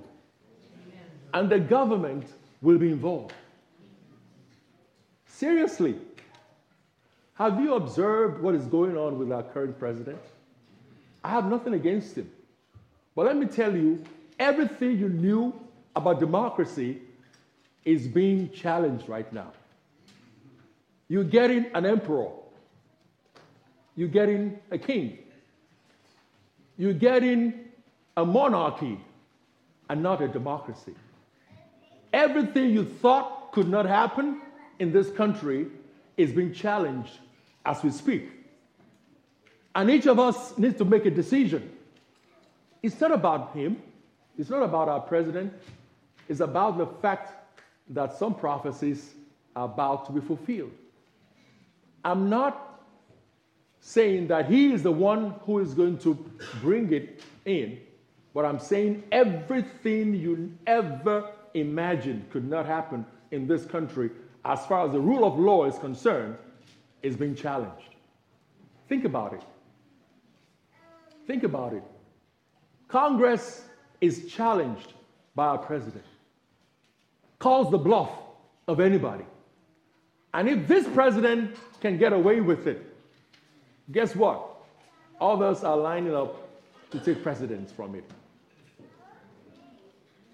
and 1.34 1.50
the 1.50 1.60
government 1.60 2.26
will 2.62 2.78
be 2.78 2.92
involved. 2.92 3.34
Seriously, 5.28 5.96
have 7.36 7.60
you 7.60 7.74
observed 7.74 8.42
what 8.42 8.54
is 8.54 8.66
going 8.66 8.96
on 8.98 9.18
with 9.18 9.32
our 9.32 9.44
current 9.44 9.80
president? 9.80 10.20
I 11.24 11.30
have 11.30 11.46
nothing 11.46 11.74
against 11.74 12.16
him. 12.16 12.30
But 13.16 13.26
let 13.26 13.38
me 13.38 13.46
tell 13.46 13.76
you, 13.76 14.04
everything 14.40 14.98
you 14.98 15.10
knew 15.10 15.54
about 15.96 16.20
democracy 16.20 17.02
is 17.86 18.08
being 18.08 18.50
challenged 18.52 19.10
right 19.10 19.32
now. 19.34 19.52
You're 21.08 21.24
getting 21.24 21.66
an 21.74 21.86
emperor, 21.86 22.30
you're 23.96 24.08
getting 24.08 24.60
a 24.72 24.78
king, 24.78 25.20
you're 26.78 26.94
getting 26.94 27.54
a 28.16 28.26
monarchy 28.26 29.00
and 29.90 30.02
not 30.02 30.22
a 30.22 30.28
democracy. 30.28 30.96
Everything 32.14 32.70
you 32.70 32.86
thought 32.86 33.52
could 33.52 33.68
not 33.68 33.86
happen 33.86 34.42
in 34.80 34.92
this 34.92 35.10
country 35.12 35.68
is 36.18 36.32
being 36.32 36.54
challenged 36.54 37.20
as 37.66 37.84
we 37.84 37.92
speak. 37.92 38.30
And 39.76 39.90
each 39.90 40.06
of 40.06 40.20
us 40.20 40.58
needs 40.58 40.78
to 40.78 40.86
make 40.86 41.06
a 41.06 41.12
decision. 41.12 41.72
It's 42.82 43.00
not 43.00 43.12
about 43.12 43.56
him, 43.56 43.82
it's 44.38 44.50
not 44.50 44.62
about 44.62 44.90
our 44.90 45.00
president, 45.00 45.54
it's 46.28 46.42
about 46.42 46.78
the 46.78 46.86
fact 46.86 47.32
that 47.90 48.18
some 48.18 48.36
prophecies 48.36 49.14
are 49.56 49.66
about 49.66 50.06
to 50.08 50.12
be 50.12 50.20
fulfilled. 50.20 50.72
I'm 52.04 52.30
not 52.30 52.82
saying 53.80 54.28
that 54.28 54.50
he 54.50 54.74
is 54.74 54.84
the 54.84 54.92
one 54.92 55.36
who 55.46 55.60
is 55.60 55.74
going 55.74 55.98
to 56.00 56.14
bring 56.62 56.92
it 56.92 57.22
in, 57.46 57.80
but 58.34 58.46
I'm 58.46 58.60
saying 58.60 59.04
everything 59.12 60.14
you 60.14 60.52
ever 60.68 61.32
imagined 61.54 62.30
could 62.32 62.50
not 62.50 62.66
happen 62.66 63.06
in 63.32 63.48
this 63.48 63.66
country 63.66 64.10
as 64.46 64.66
far 64.66 64.86
as 64.86 64.92
the 64.92 65.00
rule 65.00 65.26
of 65.26 65.40
law 65.40 65.66
is 65.66 65.78
concerned 65.80 66.36
is 67.02 67.16
being 67.16 67.36
challenged. 67.36 67.96
Think 68.90 69.06
about 69.06 69.34
it. 69.34 69.44
Think 71.26 71.44
about 71.44 71.74
it. 71.74 71.84
Congress 72.88 73.64
is 74.02 74.28
challenged 74.28 74.94
by 75.36 75.48
our 75.48 75.58
president, 75.58 76.04
calls 77.40 77.72
the 77.72 77.78
bluff 77.78 78.12
of 78.68 78.80
anybody. 78.80 79.26
And 80.34 80.50
if 80.50 80.68
this 80.68 80.88
president 80.88 81.56
can 81.80 81.98
get 81.98 82.14
away 82.14 82.42
with 82.42 82.68
it, 82.68 82.96
guess 83.92 84.16
what? 84.16 84.48
Others 85.22 85.64
are 85.64 85.78
lining 85.78 86.16
up 86.16 86.36
to 86.92 87.00
take 87.00 87.24
precedence 87.24 87.72
from 87.72 87.96
it. 87.96 88.04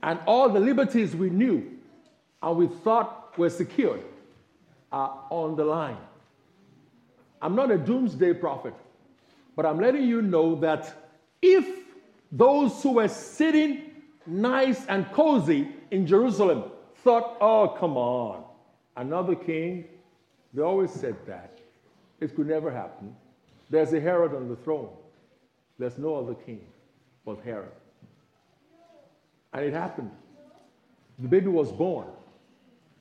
And 0.02 0.20
all 0.26 0.50
the 0.50 0.60
liberties 0.60 1.16
we 1.16 1.30
knew 1.30 1.78
and 2.42 2.58
we 2.58 2.68
thought 2.68 3.19
were 3.40 3.50
secured 3.50 4.04
are 4.92 5.26
on 5.30 5.56
the 5.56 5.66
line. 5.66 5.98
I'm 7.42 7.56
not 7.56 7.72
a 7.72 7.78
doomsday 7.78 8.34
prophet, 8.34 8.74
but 9.56 9.66
I'm 9.66 9.80
letting 9.80 10.04
you 10.04 10.22
know 10.22 10.56
that 10.60 10.94
if 11.42 11.66
those 12.32 12.84
who 12.84 12.94
were 12.94 13.08
sitting 13.08 13.82
nice 14.26 14.86
and 14.88 15.12
cozy 15.12 15.70
in 15.90 16.06
Jerusalem 16.06 16.66
thought, 17.04 17.38
oh, 17.42 17.76
come 17.80 17.98
on, 17.98 18.44
another 18.98 19.36
king, 19.36 19.86
they 20.54 20.62
always 20.62 20.92
said 20.92 21.16
that. 21.26 21.58
It 22.20 22.36
could 22.36 22.48
never 22.48 22.70
happen. 22.70 23.16
There's 23.70 23.94
a 23.94 24.00
Herod 24.00 24.36
on 24.36 24.50
the 24.50 24.56
throne. 24.58 24.90
There's 25.78 25.98
no 25.98 26.16
other 26.16 26.34
king 26.34 26.62
but 27.26 27.40
Herod. 27.44 27.72
And 29.54 29.66
it 29.66 29.74
happened. 29.74 30.12
The 31.20 31.28
baby 31.28 31.48
was 31.48 31.72
born. 31.72 32.08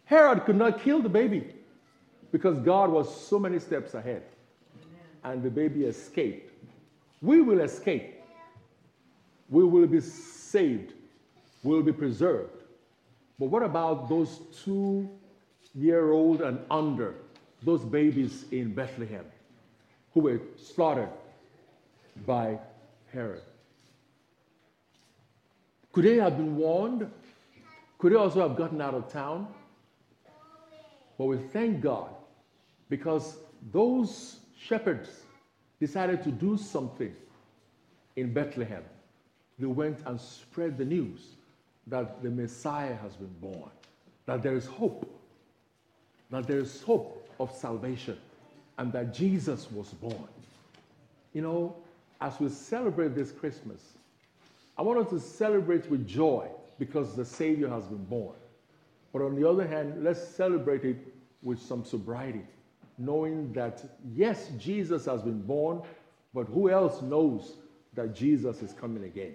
Herod 0.09 0.47
could 0.47 0.57
not 0.57 0.81
kill 0.81 1.03
the 1.03 1.09
baby 1.11 1.53
because 2.33 2.59
God 2.61 2.90
was 2.90 3.14
so 3.14 3.38
many 3.38 3.59
steps 3.59 3.92
ahead. 3.92 4.23
And 5.23 5.42
the 5.42 5.51
baby 5.51 5.85
escaped. 5.85 6.51
We 7.21 7.42
will 7.42 7.61
escape. 7.61 8.14
We 9.51 9.64
will 9.64 9.87
be 9.87 10.01
saved. 10.01 10.94
We 11.62 11.75
will 11.75 11.83
be 11.83 11.92
preserved. 11.92 12.62
But 13.38 13.51
what 13.51 13.62
about 13.62 14.09
those 14.09 14.40
two 14.64 15.11
year 15.75 16.11
old 16.11 16.40
and 16.40 16.59
under, 16.71 17.14
those 17.62 17.85
babies 17.85 18.47
in 18.51 18.73
Bethlehem 18.73 19.27
who 20.14 20.21
were 20.21 20.40
slaughtered 20.57 21.11
by 22.25 22.59
Herod? 23.12 23.42
Could 25.92 26.05
they 26.05 26.16
have 26.16 26.38
been 26.38 26.57
warned? 26.57 27.11
Could 27.99 28.12
they 28.12 28.16
also 28.16 28.40
have 28.40 28.57
gotten 28.57 28.81
out 28.81 28.94
of 28.94 29.12
town? 29.12 29.49
But 31.18 31.24
we 31.24 31.37
thank 31.37 31.81
God 31.81 32.11
because 32.88 33.37
those 33.72 34.38
shepherds 34.59 35.11
decided 35.81 36.22
to 36.22 36.31
do 36.31 36.57
something 36.57 37.14
in 38.16 38.33
Bethlehem. 38.33 38.85
They 39.59 39.66
went 39.66 39.98
and 40.07 40.20
spread 40.20 40.78
the 40.78 40.85
news 40.85 41.20
that 41.88 42.22
the 42.22 42.31
Messiah 42.31 42.94
has 42.96 43.14
been 43.16 43.35
born, 43.40 43.70
that 44.26 44.42
there 44.42 44.54
is 44.54 44.66
hope, 44.66 45.09
that 46.31 46.46
there 46.46 46.59
is 46.59 46.83
hope 46.83 47.28
of 47.40 47.52
salvation, 47.52 48.16
and 48.78 48.92
that 48.92 49.12
Jesus 49.12 49.70
was 49.72 49.88
born. 49.88 50.28
You 51.33 51.42
know, 51.42 51.76
as 52.20 52.38
we 52.38 52.48
celebrate 52.48 53.14
this 53.14 53.33
Christmas, 53.33 53.81
I 54.76 54.83
want 54.83 55.00
us 55.00 55.11
to 55.11 55.20
celebrate 55.20 55.90
with 55.90 56.07
joy 56.07 56.48
because 56.78 57.16
the 57.16 57.24
Savior 57.24 57.68
has 57.68 57.85
been 57.85 58.04
born. 58.04 58.35
But 59.12 59.23
on 59.23 59.35
the 59.35 59.49
other 59.49 59.66
hand, 59.66 60.05
let's 60.05 60.23
celebrate 60.23 60.85
it 60.85 60.97
with 61.42 61.61
some 61.61 61.85
sobriety, 61.85 62.42
knowing 62.99 63.53
that 63.53 63.83
yes, 64.14 64.51
Jesus 64.59 65.07
has 65.07 65.23
been 65.23 65.40
born, 65.40 65.83
but 66.35 66.47
who 66.47 66.71
else 66.71 67.01
knows 67.03 67.57
that 67.94 68.14
Jesus 68.14 68.62
is 68.62 68.73
coming 68.73 69.05
again? 69.05 69.35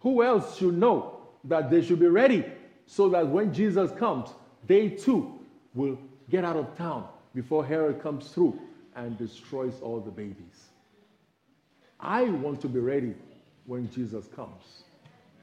Who 0.00 0.22
else 0.22 0.56
should 0.56 0.78
know 0.78 1.20
that 1.44 1.70
they 1.70 1.82
should 1.82 2.00
be 2.00 2.06
ready 2.06 2.44
so 2.86 3.08
that 3.10 3.26
when 3.26 3.52
Jesus 3.52 3.90
comes, 3.92 4.30
they 4.66 4.88
too 4.88 5.38
will 5.74 5.98
get 6.28 6.44
out 6.44 6.56
of 6.56 6.76
town 6.76 7.06
before 7.34 7.64
Herod 7.64 8.02
comes 8.02 8.28
through 8.28 8.58
and 8.96 9.16
destroys 9.18 9.74
all 9.82 10.00
the 10.00 10.10
babies. 10.10 10.68
I 11.98 12.24
want 12.24 12.60
to 12.62 12.68
be 12.68 12.80
ready 12.80 13.14
when 13.66 13.90
Jesus 13.90 14.26
comes. 14.34 14.82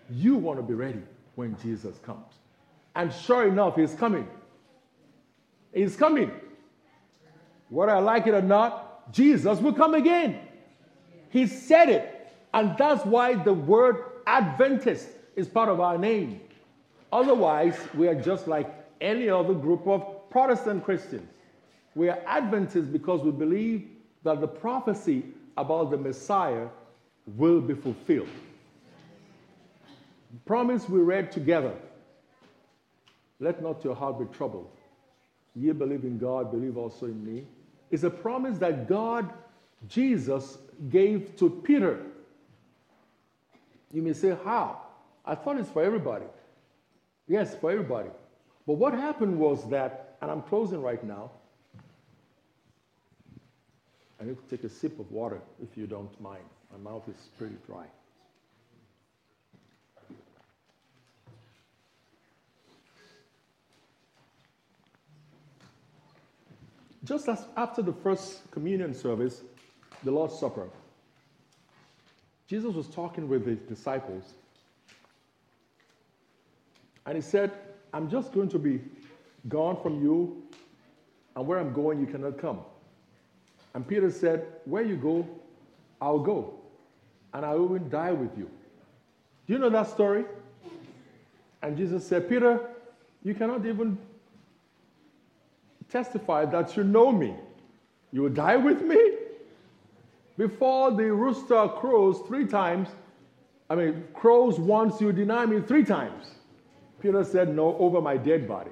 You 0.09 0.35
want 0.35 0.59
to 0.59 0.63
be 0.63 0.73
ready 0.73 1.01
when 1.35 1.55
Jesus 1.61 1.97
comes. 1.99 2.33
And 2.97 3.13
sure 3.13 3.47
enough, 3.47 3.75
he's 3.75 3.93
coming. 3.93 4.27
He's 5.71 5.95
coming. 5.95 6.31
Whether 7.69 7.91
I 7.91 7.99
like 7.99 8.25
it 8.25 8.33
or 8.33 8.41
not, 8.41 9.13
Jesus 9.13 9.59
will 9.59 9.73
come 9.73 9.93
again. 9.93 10.39
He 11.29 11.45
said 11.45 11.89
it. 11.89 12.27
And 12.55 12.75
that's 12.75 13.05
why 13.05 13.35
the 13.35 13.53
word 13.53 14.03
Adventist 14.25 15.09
is 15.35 15.47
part 15.47 15.69
of 15.69 15.79
our 15.79 15.95
name. 15.99 16.41
Otherwise, 17.13 17.77
we 17.93 18.07
are 18.07 18.19
just 18.19 18.47
like 18.47 18.73
any 18.99 19.29
other 19.29 19.53
group 19.53 19.85
of 19.85 20.27
Protestant 20.31 20.83
Christians. 20.83 21.29
We 21.93 22.09
are 22.09 22.17
Adventists 22.25 22.87
because 22.87 23.21
we 23.21 23.29
believe 23.29 23.87
that 24.23 24.41
the 24.41 24.47
prophecy 24.47 25.23
about 25.55 25.91
the 25.91 25.97
Messiah 25.97 26.65
will 27.35 27.61
be 27.61 27.75
fulfilled. 27.75 28.27
The 30.33 30.39
promise 30.47 30.89
we 30.89 30.99
read 30.99 31.31
together 31.31 31.73
let 33.39 33.61
not 33.61 33.83
your 33.83 33.95
heart 33.95 34.19
be 34.19 34.25
troubled. 34.37 34.69
Ye 35.55 35.71
believe 35.71 36.03
in 36.03 36.17
God, 36.17 36.51
believe 36.51 36.77
also 36.77 37.05
in 37.05 37.23
me. 37.23 37.45
Is 37.89 38.03
a 38.03 38.09
promise 38.09 38.57
that 38.59 38.87
God, 38.87 39.31
Jesus, 39.87 40.57
gave 40.89 41.35
to 41.37 41.49
Peter. 41.49 42.03
You 43.91 44.01
may 44.01 44.13
say, 44.13 44.37
How? 44.43 44.81
I 45.25 45.35
thought 45.35 45.57
it's 45.57 45.69
for 45.69 45.83
everybody. 45.83 46.25
Yes, 47.27 47.55
for 47.55 47.71
everybody. 47.71 48.09
But 48.65 48.73
what 48.73 48.93
happened 48.93 49.37
was 49.37 49.69
that, 49.69 50.17
and 50.21 50.31
I'm 50.31 50.41
closing 50.41 50.81
right 50.81 51.03
now. 51.03 51.31
I 54.19 54.25
need 54.25 54.37
to 54.37 54.55
take 54.55 54.63
a 54.63 54.69
sip 54.69 54.99
of 54.99 55.11
water 55.11 55.41
if 55.61 55.77
you 55.77 55.85
don't 55.85 56.19
mind. 56.19 56.43
My 56.71 56.91
mouth 56.91 57.03
is 57.07 57.15
pretty 57.37 57.55
dry. 57.65 57.85
Just 67.07 67.29
as 67.29 67.45
after 67.55 67.81
the 67.81 67.93
first 67.93 68.51
communion 68.51 68.93
service, 68.93 69.41
the 70.03 70.11
Lord's 70.11 70.37
Supper, 70.37 70.67
Jesus 72.47 72.75
was 72.75 72.87
talking 72.87 73.29
with 73.29 73.45
his 73.45 73.59
disciples. 73.59 74.33
And 77.05 77.15
he 77.15 77.21
said, 77.21 77.53
I'm 77.93 78.09
just 78.09 78.33
going 78.33 78.49
to 78.49 78.59
be 78.59 78.81
gone 79.47 79.81
from 79.81 80.03
you, 80.03 80.43
and 81.37 81.47
where 81.47 81.59
I'm 81.59 81.71
going, 81.71 82.01
you 82.01 82.07
cannot 82.07 82.37
come. 82.37 82.59
And 83.73 83.87
Peter 83.87 84.11
said, 84.11 84.45
Where 84.65 84.83
you 84.83 84.97
go, 84.97 85.25
I'll 86.01 86.19
go, 86.19 86.55
and 87.33 87.45
I 87.45 87.55
will 87.55 87.73
even 87.75 87.89
die 87.89 88.11
with 88.11 88.37
you. 88.37 88.49
Do 89.47 89.53
you 89.53 89.59
know 89.59 89.69
that 89.69 89.89
story? 89.89 90.25
And 91.61 91.77
Jesus 91.77 92.05
said, 92.05 92.27
Peter, 92.27 92.69
you 93.23 93.33
cannot 93.33 93.65
even 93.65 93.97
testify 95.89 96.45
that 96.45 96.75
you 96.75 96.83
know 96.83 97.11
me. 97.11 97.35
You 98.11 98.23
will 98.23 98.29
die 98.29 98.57
with 98.57 98.81
me? 98.81 98.97
Before 100.37 100.91
the 100.91 101.11
rooster 101.11 101.67
crows 101.67 102.21
three 102.27 102.45
times, 102.45 102.89
I 103.69 103.75
mean, 103.75 104.03
crows 104.13 104.59
once, 104.59 105.01
you 105.01 105.11
deny 105.11 105.45
me 105.45 105.61
three 105.61 105.83
times. 105.83 106.27
Peter 107.01 107.23
said, 107.23 107.53
No, 107.55 107.75
over 107.77 108.01
my 108.01 108.17
dead 108.17 108.47
body. 108.47 108.71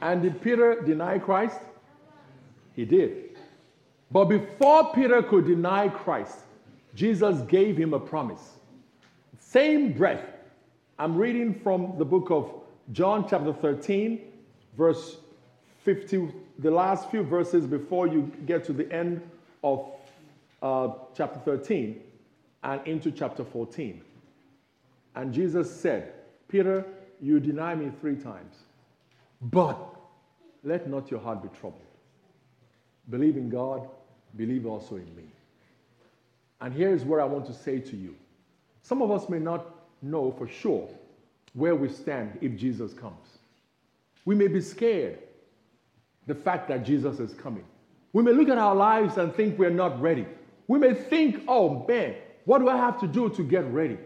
And 0.00 0.22
did 0.22 0.40
Peter 0.40 0.80
deny 0.82 1.18
Christ? 1.18 1.58
He 2.74 2.84
did. 2.84 3.36
But 4.10 4.26
before 4.26 4.92
Peter 4.94 5.22
could 5.22 5.46
deny 5.46 5.88
Christ, 5.88 6.38
Jesus 6.94 7.40
gave 7.42 7.76
him 7.76 7.94
a 7.94 8.00
promise. 8.00 8.58
Same 9.38 9.92
breath. 9.92 10.24
I'm 10.98 11.16
reading 11.16 11.60
from 11.62 11.94
the 11.98 12.04
book 12.04 12.30
of 12.30 12.50
John, 12.92 13.26
chapter 13.28 13.52
13, 13.52 14.20
verse 14.76 15.16
50, 15.88 16.28
the 16.58 16.70
last 16.70 17.10
few 17.10 17.22
verses 17.22 17.66
before 17.66 18.06
you 18.06 18.30
get 18.44 18.62
to 18.62 18.74
the 18.74 18.92
end 18.92 19.22
of 19.64 19.90
uh, 20.60 20.90
chapter 21.16 21.40
13 21.46 21.98
and 22.62 22.86
into 22.86 23.10
chapter 23.10 23.42
14. 23.42 24.02
And 25.14 25.32
Jesus 25.32 25.74
said, 25.74 26.12
Peter, 26.46 26.84
you 27.22 27.40
deny 27.40 27.74
me 27.74 27.90
three 28.02 28.16
times, 28.16 28.56
but 29.40 29.78
let 30.62 30.90
not 30.90 31.10
your 31.10 31.20
heart 31.20 31.42
be 31.42 31.48
troubled. 31.58 31.80
Believe 33.08 33.38
in 33.38 33.48
God, 33.48 33.88
believe 34.36 34.66
also 34.66 34.96
in 34.96 35.16
me. 35.16 35.24
And 36.60 36.74
here 36.74 36.92
is 36.92 37.02
what 37.02 37.18
I 37.18 37.24
want 37.24 37.46
to 37.46 37.54
say 37.54 37.78
to 37.78 37.96
you. 37.96 38.14
Some 38.82 39.00
of 39.00 39.10
us 39.10 39.30
may 39.30 39.38
not 39.38 39.64
know 40.02 40.32
for 40.32 40.46
sure 40.46 40.86
where 41.54 41.74
we 41.74 41.88
stand 41.88 42.36
if 42.42 42.58
Jesus 42.58 42.92
comes. 42.92 43.38
We 44.26 44.34
may 44.34 44.48
be 44.48 44.60
scared 44.60 45.20
the 46.28 46.34
fact 46.34 46.68
that 46.68 46.84
Jesus 46.84 47.18
is 47.18 47.34
coming. 47.34 47.64
We 48.12 48.22
may 48.22 48.32
look 48.32 48.48
at 48.48 48.58
our 48.58 48.74
lives 48.74 49.16
and 49.16 49.34
think 49.34 49.58
we're 49.58 49.70
not 49.70 50.00
ready. 50.00 50.26
We 50.68 50.78
may 50.78 50.94
think, 50.94 51.42
oh 51.48 51.84
man, 51.88 52.14
what 52.44 52.58
do 52.58 52.68
I 52.68 52.76
have 52.76 53.00
to 53.00 53.06
do 53.06 53.28
to 53.30 53.42
get 53.42 53.64
ready? 53.72 53.98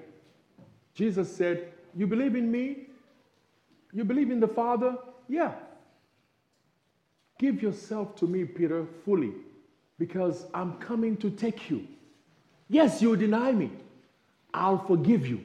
Jesus 0.95 1.35
said, 1.35 1.73
You 1.97 2.07
believe 2.07 2.37
in 2.37 2.51
me? 2.51 2.87
You 3.93 4.05
believe 4.05 4.31
in 4.31 4.41
the 4.41 4.49
Father? 4.49 4.97
Yeah. 5.29 5.53
Give 7.39 7.61
yourself 7.61 8.15
to 8.17 8.27
me, 8.27 8.45
Peter, 8.45 8.87
fully, 9.05 9.33
because 9.99 10.47
I'm 10.55 10.75
coming 10.75 11.17
to 11.19 11.31
take 11.31 11.69
you. 11.71 11.87
Yes, 12.69 13.03
you 13.03 13.17
deny 13.17 13.53
me. 13.53 13.71
I'll 14.55 14.85
forgive 14.87 15.27
you, 15.27 15.41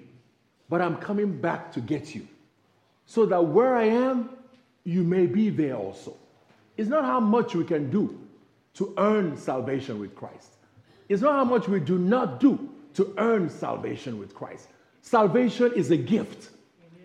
but 0.69 0.81
I'm 0.81 0.97
coming 0.97 1.41
back 1.41 1.71
to 1.73 1.81
get 1.81 2.13
you. 2.13 2.27
So 3.05 3.25
that 3.25 3.43
where 3.43 3.75
I 3.75 3.85
am, 3.85 4.29
you 4.83 5.03
may 5.03 5.25
be 5.25 5.49
there 5.49 5.75
also. 5.75 6.15
It's 6.77 6.89
not 6.89 7.03
how 7.03 7.19
much 7.19 7.55
we 7.55 7.63
can 7.63 7.89
do 7.89 8.17
to 8.75 8.93
earn 8.97 9.35
salvation 9.35 9.99
with 9.99 10.15
Christ. 10.15 10.53
It's 11.09 11.21
not 11.21 11.33
how 11.33 11.43
much 11.45 11.67
we 11.67 11.79
do 11.79 11.97
not 11.97 12.39
do 12.39 12.69
to 12.93 13.13
earn 13.17 13.49
salvation 13.49 14.19
with 14.19 14.33
Christ. 14.35 14.67
Salvation 15.01 15.73
is 15.73 15.91
a 15.91 15.97
gift. 15.97 16.49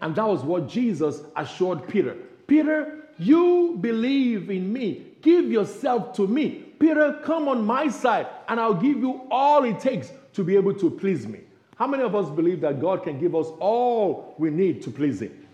And 0.03 0.15
that 0.17 0.27
was 0.27 0.43
what 0.43 0.69
Jesus 0.69 1.23
assured 1.37 1.87
Peter. 1.89 2.17
Peter, 2.47 3.05
you 3.19 3.79
believe 3.81 4.51
in 4.51 4.73
me. 4.73 5.07
Give 5.23 5.51
yourself 5.51 6.15
to 6.17 6.27
me. 6.27 6.51
Peter, 6.79 7.21
come 7.25 7.49
on 7.49 7.65
my 7.65 7.89
side, 7.89 8.27
and 8.49 8.59
I'll 8.59 8.75
give 8.75 8.99
you 8.99 9.23
all 9.31 9.63
it 9.63 9.79
takes 9.79 10.13
to 10.33 10.43
be 10.43 10.57
able 10.57 10.75
to 10.75 10.91
please 10.91 11.27
me. 11.29 11.41
How 11.77 11.87
many 11.87 12.03
of 12.03 12.15
us 12.15 12.29
believe 12.29 12.61
that 12.63 12.81
God 12.81 13.05
can 13.05 13.21
give 13.21 13.37
us 13.37 13.47
all 13.61 14.35
we 14.39 14.51
need 14.51 14.83
to 14.83 14.91
please 14.91 15.23
Him? 15.23 15.47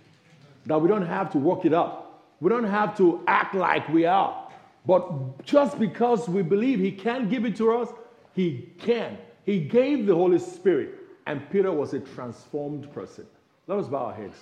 That 0.67 0.81
we 0.81 0.89
don't 0.89 1.07
have 1.07 1.31
to 1.33 1.39
work 1.39 1.65
it 1.67 1.75
up. 1.75 2.08
We 2.41 2.51
don't 2.51 2.65
have 2.65 2.97
to 2.99 3.23
act 3.27 3.55
like 3.55 3.89
we 3.89 4.07
are. 4.07 4.49
But 4.87 5.45
just 5.45 5.79
because 5.79 6.29
we 6.29 6.43
believe 6.43 6.79
He 6.79 6.93
can 6.93 7.29
give 7.29 7.45
it 7.45 7.57
to 7.57 7.77
us, 7.77 7.89
He 8.35 8.71
can. 8.79 9.19
He 9.45 9.61
gave 9.61 10.07
the 10.07 10.15
Holy 10.15 10.39
Spirit, 10.39 10.95
and 11.27 11.49
Peter 11.51 11.73
was 11.73 11.95
a 11.95 12.01
transformed 12.01 12.93
person. 12.93 13.27
Let 13.67 13.79
us 13.79 13.89
bow 13.89 14.07
our 14.07 14.15
heads 14.15 14.37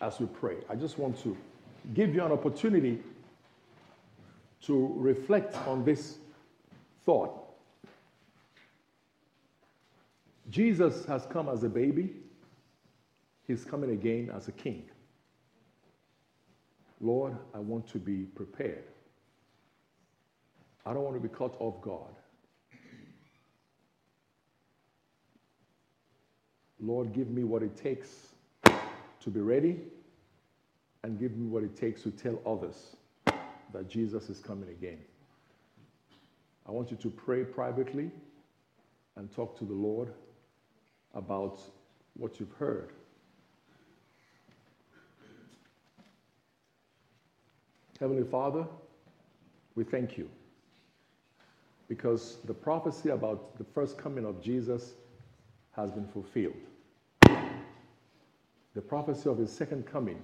as 0.00 0.18
we 0.18 0.26
pray. 0.26 0.56
I 0.68 0.74
just 0.74 0.98
want 0.98 1.20
to 1.22 1.36
give 1.92 2.14
you 2.14 2.24
an 2.24 2.32
opportunity 2.32 3.00
to 4.62 4.94
reflect 4.96 5.54
on 5.66 5.84
this 5.84 6.16
thought. 7.04 7.40
Jesus 10.50 11.04
has 11.06 11.26
come 11.26 11.48
as 11.48 11.64
a 11.64 11.68
baby, 11.68 12.14
He's 13.46 13.64
coming 13.64 13.90
again 13.90 14.30
as 14.34 14.48
a 14.48 14.52
king. 14.52 14.84
Lord, 17.04 17.36
I 17.54 17.58
want 17.58 17.86
to 17.88 17.98
be 17.98 18.22
prepared. 18.22 18.84
I 20.86 20.94
don't 20.94 21.02
want 21.02 21.16
to 21.16 21.20
be 21.20 21.28
caught 21.28 21.54
off 21.60 21.82
guard. 21.82 22.14
Lord, 26.80 27.12
give 27.12 27.28
me 27.28 27.44
what 27.44 27.62
it 27.62 27.76
takes 27.76 28.08
to 28.64 29.30
be 29.30 29.40
ready 29.40 29.80
and 31.02 31.18
give 31.20 31.36
me 31.36 31.46
what 31.46 31.62
it 31.62 31.76
takes 31.76 32.02
to 32.02 32.10
tell 32.10 32.40
others 32.46 32.96
that 33.74 33.86
Jesus 33.86 34.30
is 34.30 34.40
coming 34.40 34.70
again. 34.70 34.98
I 36.66 36.70
want 36.70 36.90
you 36.90 36.96
to 36.96 37.10
pray 37.10 37.44
privately 37.44 38.10
and 39.16 39.30
talk 39.30 39.58
to 39.58 39.66
the 39.66 39.74
Lord 39.74 40.08
about 41.14 41.60
what 42.14 42.40
you've 42.40 42.52
heard. 42.52 42.92
Heavenly 48.00 48.24
Father, 48.24 48.66
We 49.76 49.84
thank 49.84 50.16
you 50.16 50.30
because 51.88 52.36
the 52.44 52.54
prophecy 52.54 53.10
about 53.10 53.58
the 53.58 53.64
first 53.64 53.98
coming 53.98 54.24
of 54.24 54.42
Jesus 54.42 54.94
has 55.72 55.90
been 55.90 56.06
fulfilled. 56.06 56.54
The 58.74 58.80
prophecy 58.80 59.28
of 59.28 59.38
his 59.38 59.52
second 59.52 59.86
coming 59.86 60.22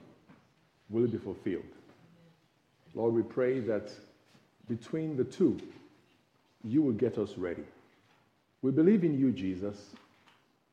will 0.89 1.07
be 1.07 1.19
fulfilled. 1.19 1.65
Lord, 2.95 3.15
we 3.15 3.23
pray 3.23 3.61
that 3.61 3.93
between 4.69 5.17
the 5.17 5.25
two, 5.25 5.61
you 6.65 6.83
will 6.83 6.93
get 6.93 7.19
us 7.19 7.37
ready. 7.37 7.65
We 8.63 8.71
believe 8.71 9.05
in 9.05 9.19
you, 9.19 9.33
Jesus. 9.33 9.91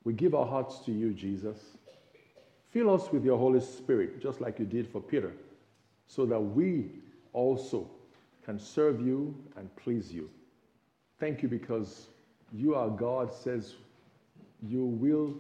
We 0.03 0.13
give 0.13 0.35
our 0.35 0.45
hearts 0.45 0.79
to 0.85 0.91
you, 0.91 1.13
Jesus. 1.13 1.57
Fill 2.71 2.93
us 2.93 3.11
with 3.11 3.25
your 3.25 3.37
Holy 3.37 3.59
Spirit, 3.59 4.21
just 4.21 4.41
like 4.41 4.59
you 4.59 4.65
did 4.65 4.87
for 4.87 5.01
Peter, 5.01 5.33
so 6.07 6.25
that 6.25 6.39
we 6.39 6.89
also 7.33 7.89
can 8.43 8.59
serve 8.59 9.05
you 9.05 9.35
and 9.57 9.73
please 9.75 10.13
you. 10.13 10.29
Thank 11.19 11.41
you 11.41 11.49
because 11.49 12.07
you, 12.53 12.75
our 12.75 12.89
God, 12.89 13.33
says 13.33 13.75
you 14.63 14.85
will 14.85 15.35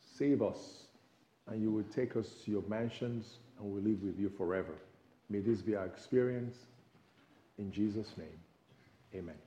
save 0.00 0.42
us 0.42 0.88
and 1.48 1.62
you 1.62 1.70
will 1.70 1.84
take 1.84 2.16
us 2.16 2.28
to 2.44 2.50
your 2.50 2.64
mansions 2.68 3.38
and 3.58 3.70
we'll 3.70 3.82
live 3.82 4.02
with 4.02 4.18
you 4.18 4.28
forever. 4.28 4.74
May 5.30 5.40
this 5.40 5.62
be 5.62 5.76
our 5.76 5.86
experience. 5.86 6.56
In 7.58 7.70
Jesus' 7.70 8.12
name, 8.18 8.40
amen. 9.14 9.43